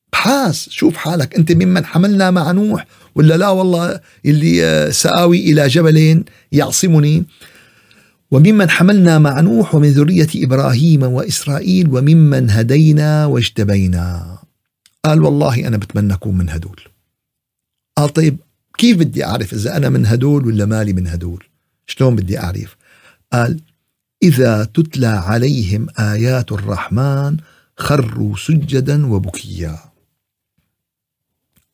[0.09, 6.25] ابحاث شوف حالك أنت ممن حملنا مع نوح ولا لا؟ والله اللي سآوي إلى جبل
[6.53, 7.25] يعصمني.
[8.31, 14.39] وممن حملنا مع نوح ومن ذرية إبراهيم وإسرائيل وممن هدينا واجتبينا.
[15.05, 16.81] قال والله أنا بتمنى أكون من هدول.
[17.97, 18.37] قال طيب
[18.79, 21.45] كيف بدي أعرف إذا أنا من هدول ولا مالي من هدول؟
[21.87, 22.77] شلون بدي أعرف؟
[23.33, 23.61] قال
[24.23, 27.37] إذا تتلى عليهم آيات الرحمن
[27.77, 29.79] خروا سجدا وبكيا.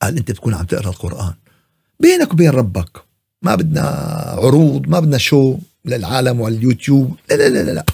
[0.02, 1.34] قال أنت بتكون عم تقرأ القرآن.
[2.00, 3.02] بينك وبين ربك.
[3.42, 3.82] ما بدنا
[4.38, 7.16] عروض ما بدنا شو للعالم واليوتيوب.
[7.30, 7.84] لا لا لا لا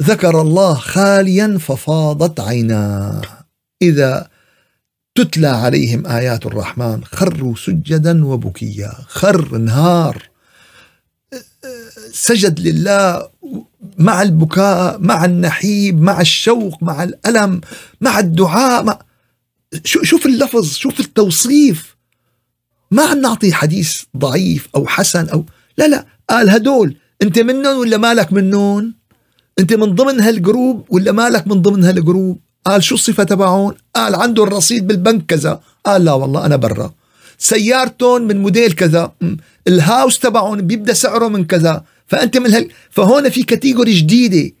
[0.00, 3.22] ذكر الله خاليا ففاضت عيناه
[3.82, 4.28] إذا
[5.14, 8.92] تتلى عليهم آيات الرحمن خروا سجدا وبكيا.
[9.08, 10.29] خر انهار
[12.12, 13.28] سجد لله
[13.98, 17.60] مع البكاء مع النحيب مع الشوق مع الألم
[18.00, 18.98] مع الدعاء مع
[19.84, 21.96] شوف اللفظ شوف التوصيف.
[22.90, 25.44] ما عم نعطي حديث ضعيف أو حسن أو
[25.78, 28.94] لا لا قال هدول أنت منهم ولا مالك منهم؟
[29.58, 33.74] أنت من ضمن هال group ولا مالك من ضمن هال group؟ قال شو الصفة تبعهم؟
[33.96, 35.60] قال عنده الرصيد بالبنك كذا.
[35.86, 36.92] قال لا والله أنا برا.
[37.38, 39.12] سيارتهم من موديل كذا.
[39.68, 41.84] ال house تبعهم بيبدأ سعره من كذا.
[42.10, 44.54] فأنت من هال فهون في category جديدة.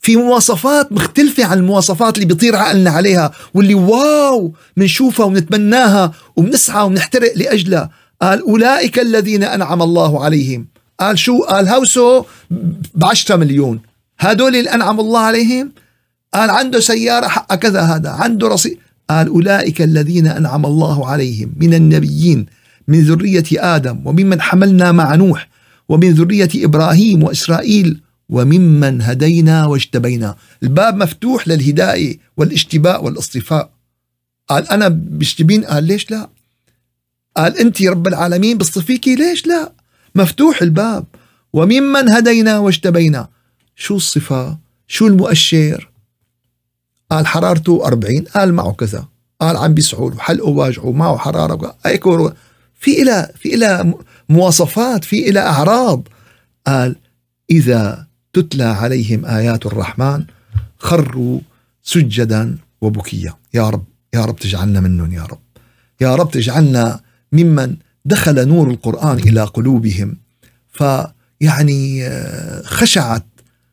[0.00, 7.32] في مواصفات مختلفة عن المواصفات اللي بيطير عقلنا عليها واللي واو بنشوفها وبنتمناها وبنسعى وبنحترق
[7.36, 7.90] لأجلها.
[8.22, 10.66] قال أولئك الذين أنعم الله عليهم.
[11.00, 12.24] قال شو؟ قال هوسو
[12.94, 13.80] بعشرة مليون.
[14.18, 15.72] هدول اللي أنعم الله عليهم؟
[16.34, 18.78] قال عنده سيارة حق كذا هذا عنده رصيد
[19.10, 22.46] قال أولئك الذين أنعم الله عليهم من النبيين
[22.88, 25.53] من ذرية آدم وممن حملنا مع نوح
[25.88, 30.36] ومن ذرية إبراهيم وإسرائيل وممن هدينا واجتبينا.
[30.62, 33.70] الباب مفتوح للهداية والاشتباء والاصطفاء.
[34.48, 36.30] قال أنا بشتبين قال ليش لا؟
[37.36, 39.72] قال أنت رب العالمين بصطفيكي ليش لا؟
[40.14, 41.04] مفتوح الباب.
[41.52, 43.28] وممن هدينا واجتبينا.
[43.76, 45.90] شو الصفة؟ شو المؤشر؟
[47.10, 49.08] قال حرارته 40 قال معه كذا.
[49.40, 51.76] قال عم بيسعول وحلقه واجعه معه حرارة.
[52.80, 53.94] في إلى في إلى
[54.28, 56.08] مواصفات في إلى أعراض.
[56.66, 56.96] قال
[57.50, 60.24] إذا تتلى عليهم آيات الرحمن
[60.78, 61.40] خروا
[61.82, 63.34] سجدا وبكيا.
[63.54, 63.84] يا رب
[64.14, 65.38] يا رب تجعلنا منهم يا رب.
[66.00, 67.00] يا رب تجعلنا
[67.32, 70.16] ممن دخل نور القرآن إلى قلوبهم.
[70.72, 73.26] فيعني آه، خشعت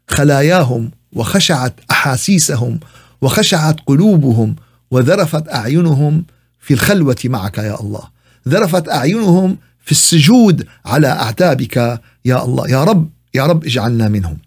[0.07, 2.79] خلاياهم وخشعت أحاسيسهم
[3.21, 4.55] وخشعت قلوبهم
[4.91, 6.25] وذرفت أعينهم
[6.59, 8.03] في الخلوة معك يا الله.
[8.47, 14.37] ذرفت أعينهم في السجود على أعتابك يا الله يا رب يا رب اجعلنا منهم.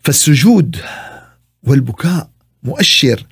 [0.00, 0.76] فالسجود
[1.62, 2.30] والبكاء
[2.62, 3.26] مؤشر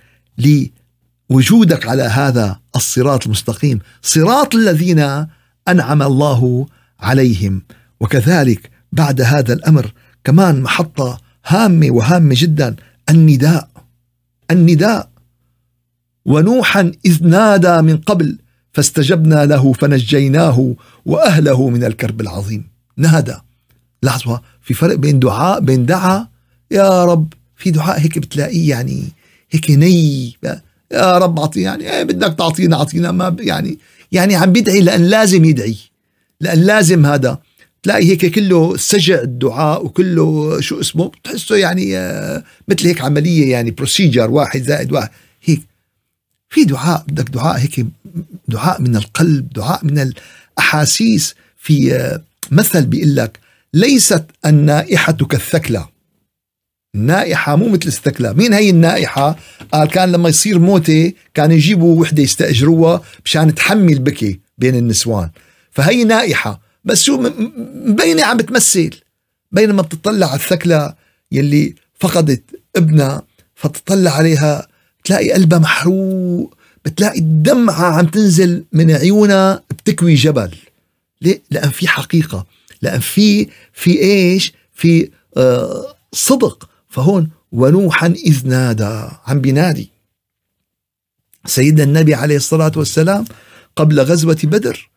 [1.30, 5.26] لوجودك على هذا الصراط المستقيم صراط الذين
[5.68, 6.66] أنعم الله
[7.00, 7.62] عليهم.
[8.00, 9.92] وكذلك بعد هذا الأمر
[10.24, 12.76] كمان محطة هامة وهامة جدا
[13.10, 13.68] النداء.
[14.50, 15.10] النداء.
[16.24, 18.38] ونوحا إذ نادى من قبل
[18.74, 20.74] فاستجبنا له فنجيناه
[21.06, 22.64] وأهله من الكرب العظيم.
[22.96, 23.34] نادى
[24.02, 26.28] لحظة في فرق بين دعاء بين دعا
[26.70, 29.02] يا رب في دعاء هيك بتلاقيه يعني
[29.50, 30.36] هيك ني.
[30.92, 33.78] يا رب أعطي يعني إيه بدك تعطينا أعطينا ما يعني
[34.12, 35.76] يعني عم بيدعي لأن لازم يدعي.
[36.40, 37.38] لأن لازم هذا.
[37.82, 43.70] تلاقي هيك كله سجع الدعاء وكله شو اسمه بتحسه يعني آه، مثل هيك عملية يعني
[43.70, 45.10] بروسيجر واحد زائد واحد.
[45.44, 45.60] هيك.
[46.54, 47.86] في دعاء بدك دعاء هيك
[48.48, 50.12] دعاء من القلب دعاء من
[50.58, 53.38] الأحاسيس في آه، مثل بيقول لك
[53.74, 55.86] ليست النائحة كالثكلى.
[56.94, 58.34] النائحة مو مثل الثكلى.
[58.34, 59.36] مين هي النائحة؟
[59.72, 65.30] قال كان لما يصير موتة كان يجيبوا وحدة يستأجروها مشان تحمي البكي بين النسوان.
[65.70, 67.30] فهي نائحة بس شو
[67.86, 68.90] مبينة عم بتمثل.
[69.52, 70.94] بينما بتطلع على الثكلى
[71.32, 72.42] يلي فقدت
[72.76, 73.22] ابنها
[73.54, 74.73] فتطلع عليها
[75.04, 80.50] تلاقي قلبها محروق بتلاقي الدمعة عم تنزل من عيونها بتكوي جبل.
[81.22, 82.46] ليه؟ لأن في حقيقة
[82.82, 86.68] لأن في في إيش؟ في آه صدق.
[86.88, 89.90] فهون ونوحا إذ نادى عم بينادي.
[91.46, 93.24] سيدنا النبي عليه الصلاة والسلام
[93.76, 94.90] قبل غزوة بدر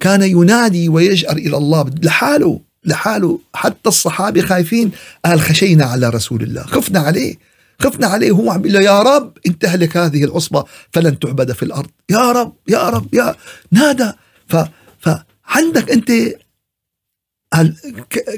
[0.00, 3.40] كان ينادي ويجأر إلى الله لحاله لحاله.
[3.54, 4.90] حتى الصحابة خايفين
[5.24, 6.62] قال خشينا على رسول الله.
[6.62, 7.51] خفنا عليه.
[7.84, 11.90] خفنا عليه هو عم بيقول يا رب ان تهلك هذه العصبة فلن تعبد في الأرض.
[12.10, 13.34] يا رب يا رب يا
[13.72, 14.12] نادى.
[14.48, 14.56] ف
[14.98, 16.12] فعندك أنت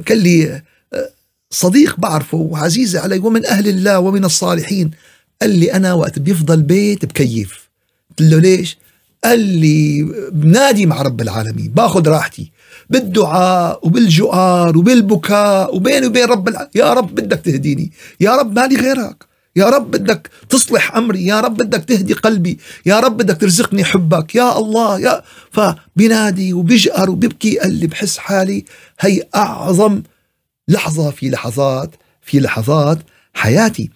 [0.09, 0.63] قال لي
[1.51, 4.91] صديق بعرفه وعزيز علي ومن أهل الله ومن الصالحين
[5.43, 7.69] قال لي أنا وقت بيفضل بيت بكيف.
[8.11, 8.79] قلت له ليش؟
[9.25, 10.03] قال لي
[10.33, 12.53] بنادي مع رب العالمين باخذ راحتي
[12.91, 19.25] بالدعاء وبالجؤار وبالبكاء وبيني وبين رب العالمين يا رب بدك تهديني يا رب مالي غيرك.
[19.57, 24.35] يا رب بدك تصلح أمري يا رب بدك تهدي قلبي يا رب بدك ترزقني حبك
[24.35, 28.65] يا الله يا فبنادي وبيجأر وبيبكي قال لي بحس حالي
[29.01, 30.03] هي أعظم
[30.69, 32.99] لحظة في لحظات في لحظات
[33.35, 33.91] حياتي.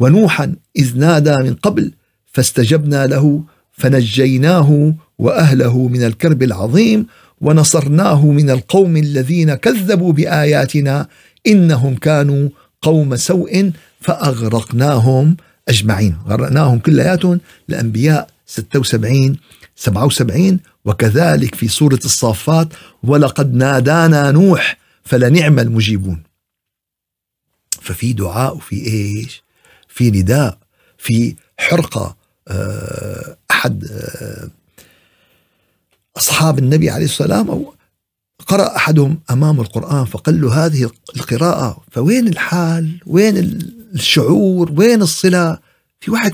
[0.00, 1.92] ونوحا إذ نادى من قبل
[2.26, 7.06] فاستجبنا له فنجيناه وأهله من الكرب العظيم
[7.40, 11.08] ونصرناه من القوم الذين كذبوا بآياتنا
[11.46, 12.48] إنهم كانوا
[12.82, 13.70] قوم سوء
[14.00, 15.36] فأغرقناهم
[15.68, 16.18] أجمعين.
[16.26, 19.36] غرقناهم كلياتهم الانبياء 76
[19.76, 22.68] 77 وكذلك في سورة الصافات
[23.02, 26.22] ولقد نادانا نوح فلنعم المجيبون.
[27.82, 29.42] ففي دعاء وفي إيش؟
[29.88, 30.58] في نداء
[30.98, 32.16] في حرقة
[32.48, 34.50] آه، أحد آه،
[36.16, 37.74] أصحاب النبي عليه السلام أو
[38.46, 43.36] قرأ أحدهم أمام القرآن فقال له هذه القراءة فوين الحال؟ وين
[43.94, 45.58] الشعور؟ وين الصلة؟
[46.00, 46.32] في واحد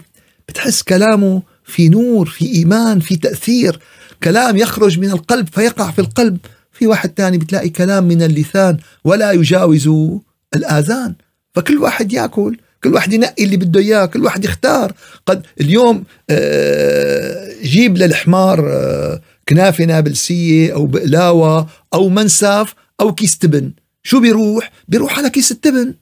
[0.49, 3.79] بتحس كلامه في نور في إيمان في تأثير.
[4.23, 6.39] كلام يخرج من القلب فيقع في القلب.
[6.73, 9.91] في واحد تاني بتلاقي كلام من اللسان ولا يجاوز
[10.57, 11.15] الآذان.
[11.55, 14.93] فكل واحد يأكل كل واحد ينقي اللي بده إياه كل واحد يختار.
[15.27, 23.73] قد اليوم آه، جيب للحمار آه، كنافة نابلسية أو بقلاوة أو منسف أو كيس تبن.
[24.03, 25.95] شو بيروح؟ بيروح على كيس التبن.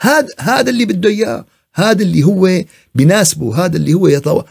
[0.00, 1.44] هذا هذا اللي بده إياه
[1.74, 4.44] هذا اللي هو بناسبه هذا اللي هو يطوى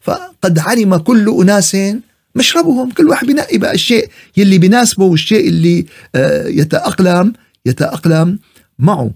[0.00, 1.76] فقد علم كل اناس
[2.34, 2.90] مشربهم.
[2.90, 7.32] كل واحد بنقي بقى الشيء يلي بناسبه والشيء اللي آه، يتأقلم
[7.66, 8.38] يتأقلم
[8.78, 9.10] معه.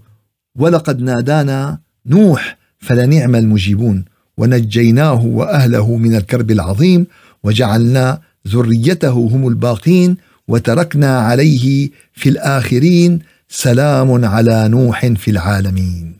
[0.59, 4.05] ولقد نادانا نوح فلنعم المجيبون.
[4.37, 7.07] ونجيناه وأهله من الكرب العظيم
[7.43, 10.17] وجعلنا ذريته هم الباقين
[10.47, 13.19] وتركنا عليه في الآخرين
[13.49, 16.19] سلام على نوح في العالمين.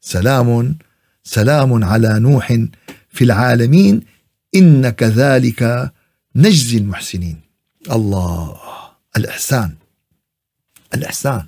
[0.00, 0.78] سلام
[1.24, 2.58] سلام على نوح
[3.08, 4.00] في العالمين.
[4.54, 5.92] إن كذلك
[6.36, 7.40] نجزي المحسنين.
[7.90, 8.60] الله
[9.16, 9.74] الإحسان
[10.94, 11.46] الإحسان.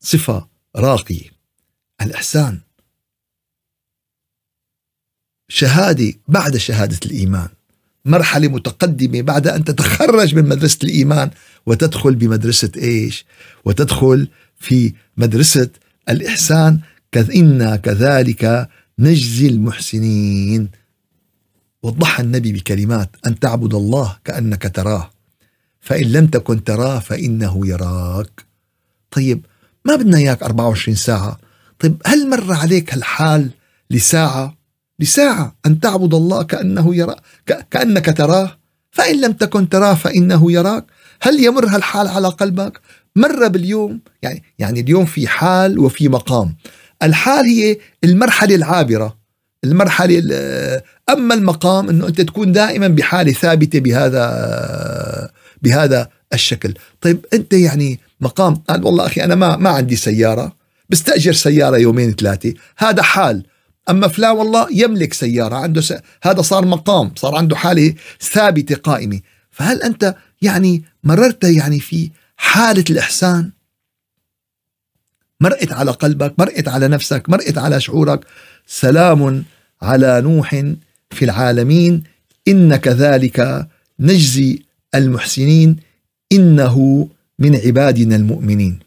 [0.00, 1.30] صفة راقية
[2.02, 2.60] الإحسان.
[5.48, 7.48] شهادة بعد شهادة الإيمان.
[8.04, 11.30] مرحلة متقدمة بعد أن تتخرج من مدرسة الإيمان
[11.66, 13.24] وتدخل بمدرسة إيش؟
[13.64, 14.28] وتدخل
[14.58, 15.68] في مدرسة
[16.08, 16.80] الإحسان.
[17.34, 20.68] إنا كذلك نجزي المحسنين.
[21.82, 25.10] وضحها النبي بكلمات أن تعبد الله كأنك تراه.
[25.80, 28.44] فإن لم تكن تراه فإنه يراك.
[29.10, 29.46] طيب
[29.84, 31.38] ما بدنا إياك 24 ساعة.
[31.78, 33.50] طيب هل مر عليك هالحال
[33.90, 34.63] لساعة؟
[35.00, 37.14] لساعة أن تعبد الله كأنه يرى
[37.70, 38.58] كأنك تراه.
[38.90, 40.84] فإن لم تكن تراه فإنه يراك.
[41.22, 42.80] هل يمر هالحال على قلبك؟
[43.16, 46.56] مر باليوم يعني يعني اليوم في حال وفي مقام.
[47.02, 49.18] الحال هي المرحلة العابرة
[49.64, 50.22] المرحلة
[51.10, 55.30] أما المقام أنه أنت تكون دائما بحالة ثابتة بهذا
[55.62, 56.74] بهذا الشكل.
[57.00, 60.56] طيب أنت يعني مقام قال والله أخي أنا ما, ما عندي سيارة
[60.90, 62.54] بستأجر سيارة يومين ثلاثة.
[62.76, 63.46] هذا حال.
[63.90, 65.92] أما فلان والله يملك سيارة عنده س...
[66.22, 69.20] هذا صار مقام صار عنده حالة ثابتة قائمة.
[69.50, 73.50] فهل أنت يعني مررت يعني في حالة الإحسان؟
[75.40, 78.26] مرقت على قلبك مرقت على نفسك مرقت على شعورك.
[78.66, 79.44] سلام
[79.82, 80.50] على نوح
[81.10, 82.02] في العالمين.
[82.48, 83.68] إن كذلك
[84.00, 84.62] نجزي
[84.94, 85.76] المحسنين.
[86.32, 87.08] إنه
[87.38, 88.78] من عبادنا المؤمنين.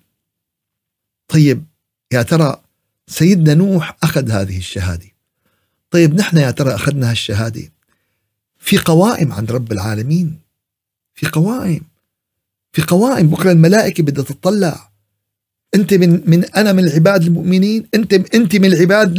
[1.27, 1.63] طيب
[2.11, 2.61] يا ترى
[3.07, 5.07] سيدنا نوح أخذ هذه الشهادة.
[5.91, 7.71] طيب نحن يا ترى أخذنا هالشهادة
[8.59, 10.39] في قوائم عند رب العالمين؟
[11.13, 11.81] في قوائم.
[12.71, 13.27] في قوائم.
[13.27, 14.89] بكرة الملائكة بدها تطلع.
[15.75, 17.87] أنت من, من أنا من العباد المؤمنين.
[17.95, 19.17] أنت أنت من العباد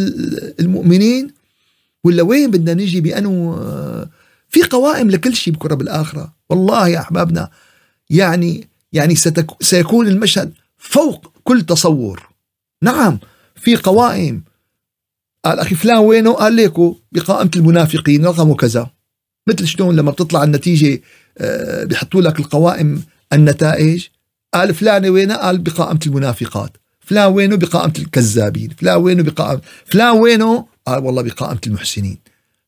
[0.61, 1.34] المؤمنين.
[2.05, 3.57] ولا وين بدنا نجي بأنه
[4.49, 6.34] في قوائم لكل شيء بكرة بالآخرة.
[6.51, 7.51] والله يا أحبابنا
[8.11, 9.14] يعني يعني
[9.61, 12.28] سيكون المشهد فوق كل تصور.
[12.82, 13.18] نعم.
[13.61, 14.43] في قوائم.
[15.45, 18.91] قال أخي فلان وينه؟ قال ليكو بقائمة المنافقين رقمه كذا.
[19.49, 21.01] مثل شلون لما بتطلع النتيجة
[21.39, 23.03] آه، بيحطوا لك القوائم
[23.33, 24.07] النتائج.
[24.55, 26.77] قال فلان وينه؟ قال بقائمة المنافقات.
[27.01, 28.71] فلان وينه؟ بقائمة الكذابين.
[28.79, 32.19] فلان وينه؟ بقائمة فلان وينه؟ قال والله بقائمة المحسنين.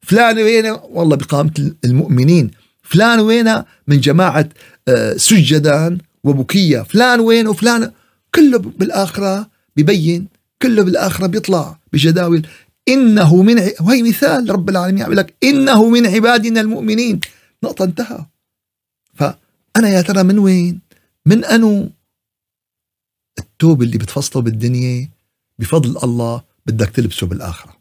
[0.02, 2.50] فلان وينه؟ والله بقائمة المؤمنين.
[2.82, 4.48] فلان وينه؟ من جماعة
[4.88, 6.82] آه، سجدان وبكية.
[6.82, 7.92] فلان وينه؟ فلان.
[8.34, 12.46] كله بالآخرة ببين كله بالآخرة بيطلع بجداول.
[12.88, 13.68] إنه من ع...
[13.80, 15.02] وهي مثال رب العالمين.
[15.02, 17.20] يقول لك إنه من عبادنا المؤمنين.
[17.64, 18.26] نقطة انتهى.
[19.14, 20.80] فأنا يا ترى من وين؟
[21.26, 21.90] من أنو؟
[23.38, 25.10] التوب اللي بتفصله بالدنيا
[25.58, 27.76] بفضل الله بدك تلبسه بالآخرة.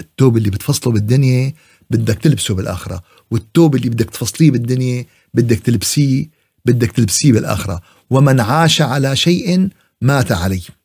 [0.00, 1.52] التوب اللي بتفصله بالدنيا
[1.90, 3.02] بدك تلبسه بالآخرة.
[3.30, 6.26] والتوب اللي بدك تفصليه بالدنيا بدك تلبسيه
[6.64, 7.82] بدك تلبسيه بالآخرة.
[8.10, 9.68] ومن عاش على شيء
[10.00, 10.83] مات عليه.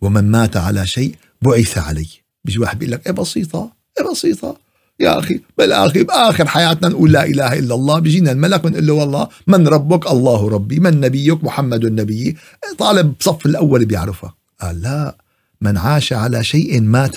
[0.00, 2.08] ومن مات على شيء بعث عليه.
[2.44, 4.56] بيجي واحد بيقول لك إيه بسيطة إيه بسيطة.
[5.00, 7.98] يا أخي بالآخر بآخر حياتنا نقول لا إله إلا الله.
[7.98, 10.80] بيجينا الملك ونقول له والله من ربك؟ الله ربي.
[10.80, 12.36] من نبيك؟ محمد النبي.
[12.78, 15.16] طالب بصف الأول بيعرفها قال لا
[15.60, 17.16] من عاش على شيء مات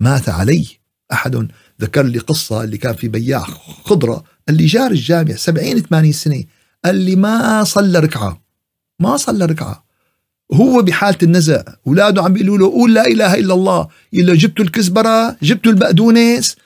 [0.00, 0.66] مات عليه.
[1.12, 1.48] أحد
[1.80, 3.44] ذكر لي قصة اللي كان في بياع
[3.84, 6.44] خضرة اللي جار الجامع سبعين ثمانين سنة
[6.84, 8.42] قال لي ما صلى ركعة
[9.00, 9.87] ما صلى ركعة.
[10.52, 13.88] هو بحالة النزع أولاده عم بيقولوا له قول لا إله إلا الله.
[14.14, 16.56] إلا جبتوا الكزبرة جبتوا البقدونس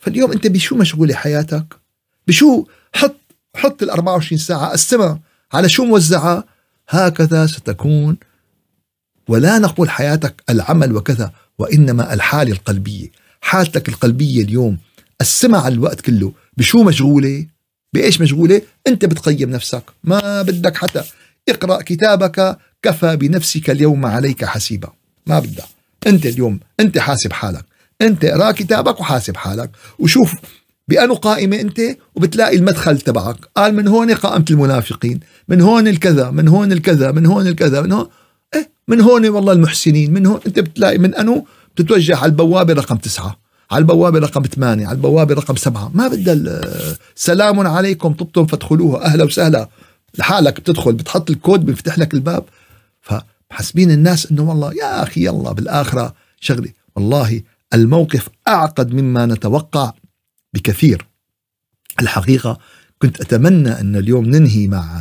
[0.00, 1.64] فاليوم أنت بشو مشغولة حياتك؟
[2.26, 2.64] بشو
[2.94, 3.16] حط
[3.56, 5.20] حط ال 24 ساعة قسمها
[5.52, 6.44] على شو موزعها
[6.88, 8.16] هكذا ستكون.
[9.28, 13.08] ولا نقول حياتك العمل وكذا وإنما الحالة القلبية.
[13.40, 14.78] حالتك القلبية اليوم
[15.20, 16.32] قسمها على الوقت كله.
[16.56, 17.46] بشو مشغولة؟
[17.92, 19.82] بإيش مشغولة؟ أنت بتقيم نفسك.
[20.04, 21.02] ما بدك حتى
[21.48, 24.88] اقرأ كتابك كفى بنفسك اليوم عليك حسيبا.
[25.26, 25.66] ما بدها
[26.06, 27.64] أنت اليوم أنت حاسب حالك.
[28.02, 29.70] أنت اقرأ كتابك وحاسب حالك.
[29.98, 30.34] وشوف
[30.88, 31.80] بأنه قائمة أنت
[32.14, 33.36] وبتلاقي المدخل تبعك.
[33.56, 37.92] قال من هون قائمة المنافقين من هون الكذا من هون الكذا من هون الكذا من
[37.92, 38.08] هون.
[38.54, 40.40] إيه من هون والله المحسنين من هون.
[40.46, 41.44] أنت بتلاقي من أنه
[41.76, 43.38] بتتوجه على البوابة رقم تسعة
[43.70, 45.90] على البوابة رقم ثمانية على البوابة رقم سبعة.
[45.94, 46.60] ما بدها
[47.14, 49.04] سلام عليكم طبتم فادخلوها.
[49.04, 49.68] أهلا وسهلا.
[50.18, 52.44] لحالك بتدخل بتحط الكود بيفتح لك الباب.
[53.00, 57.42] فحسبين الناس إنه والله يا أخي يلا بالآخرة شغله والله
[57.74, 59.92] الموقف أعقد مما نتوقع
[60.54, 61.06] بكثير.
[62.00, 62.58] الحقيقة
[62.98, 65.00] كنت أتمنى أن اليوم ننهي مع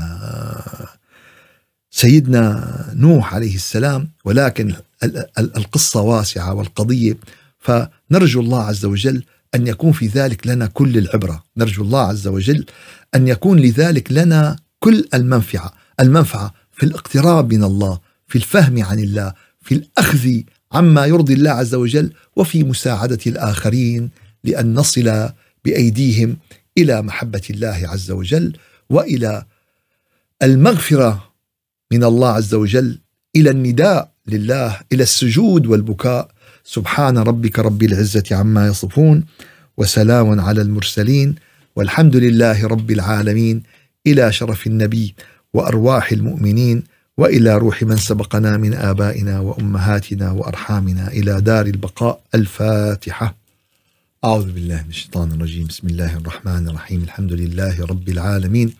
[1.92, 4.76] سيدنا نوح عليه السلام ولكن
[5.38, 7.18] القصة واسعة والقضية.
[7.60, 9.24] فنرجو الله عز وجل
[9.56, 12.66] أن يكون في ذلك لنا كل العبرة، نرجو الله عز وجل
[13.16, 14.56] أن يكون لذلك لنا
[14.86, 20.30] كل المنفعة، المنفعة في الاقتراب من الله، في الفهم عن الله، في الأخذ
[20.72, 24.10] عما يرضي الله عز وجل وفي مساعدة الآخرين
[24.44, 25.30] لأن نصل
[25.66, 26.38] بأيديهم
[26.78, 28.58] إلى محبة الله عز وجل
[28.90, 29.46] وإلى
[30.44, 31.32] المغفرة
[31.92, 33.00] من الله عز وجل
[33.36, 36.30] إلى النداء لله إلى السجود والبكاء.
[36.64, 39.24] سبحان ربك رب العزة عما يصفون
[39.78, 41.36] وسلام على المرسلين
[41.76, 43.64] والحمد لله رب العالمين.
[44.08, 45.16] إلى شرف النبي
[45.54, 46.84] وأرواح المؤمنين
[47.18, 53.36] وإلى روح من سبقنا من آبائنا وأمهاتنا وأرحامنا إلى دار البقاء الفاتحة.
[54.26, 58.74] أعوذ بالله من الشيطان الرجيم، بسم الله الرحمن الرحيم، الحمد لله رب العالمين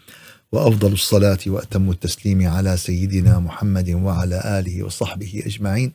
[0.52, 5.92] وأفضل الصلاة وأتم التسليم على سيدنا محمد وعلى آله وصحبه أجمعين.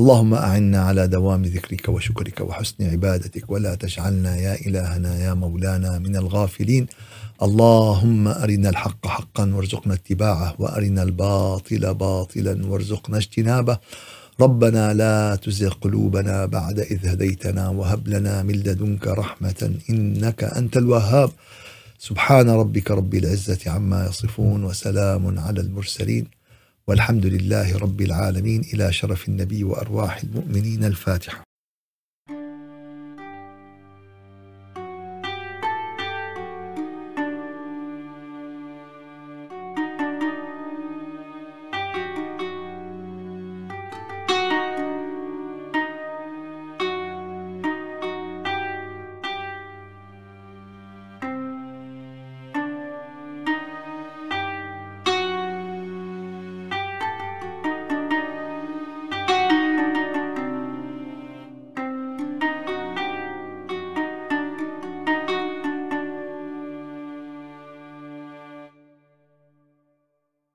[0.00, 6.16] اللهم أعنا على دوام ذكرك وشكرك وحسن عبادتك ولا تجعلنا يا إلهنا يا مولانا من
[6.16, 6.86] الغافلين.
[7.42, 13.78] اللهم أرنا الحق حقا وارزقنا اتباعه وأرنا الباطل باطلا وارزقنا اجتنابه.
[14.40, 21.30] ربنا لا تزغ قلوبنا بعد إذ هديتنا وهب لنا من لدنك رحمة إنك أنت الوهاب.
[21.98, 26.39] سبحان ربك رب العزة عما يصفون وسلام على المرسلين.
[26.90, 31.49] والحمد لله رب العالمين إلى شرف النبي وأرواح المؤمنين الفاتحة.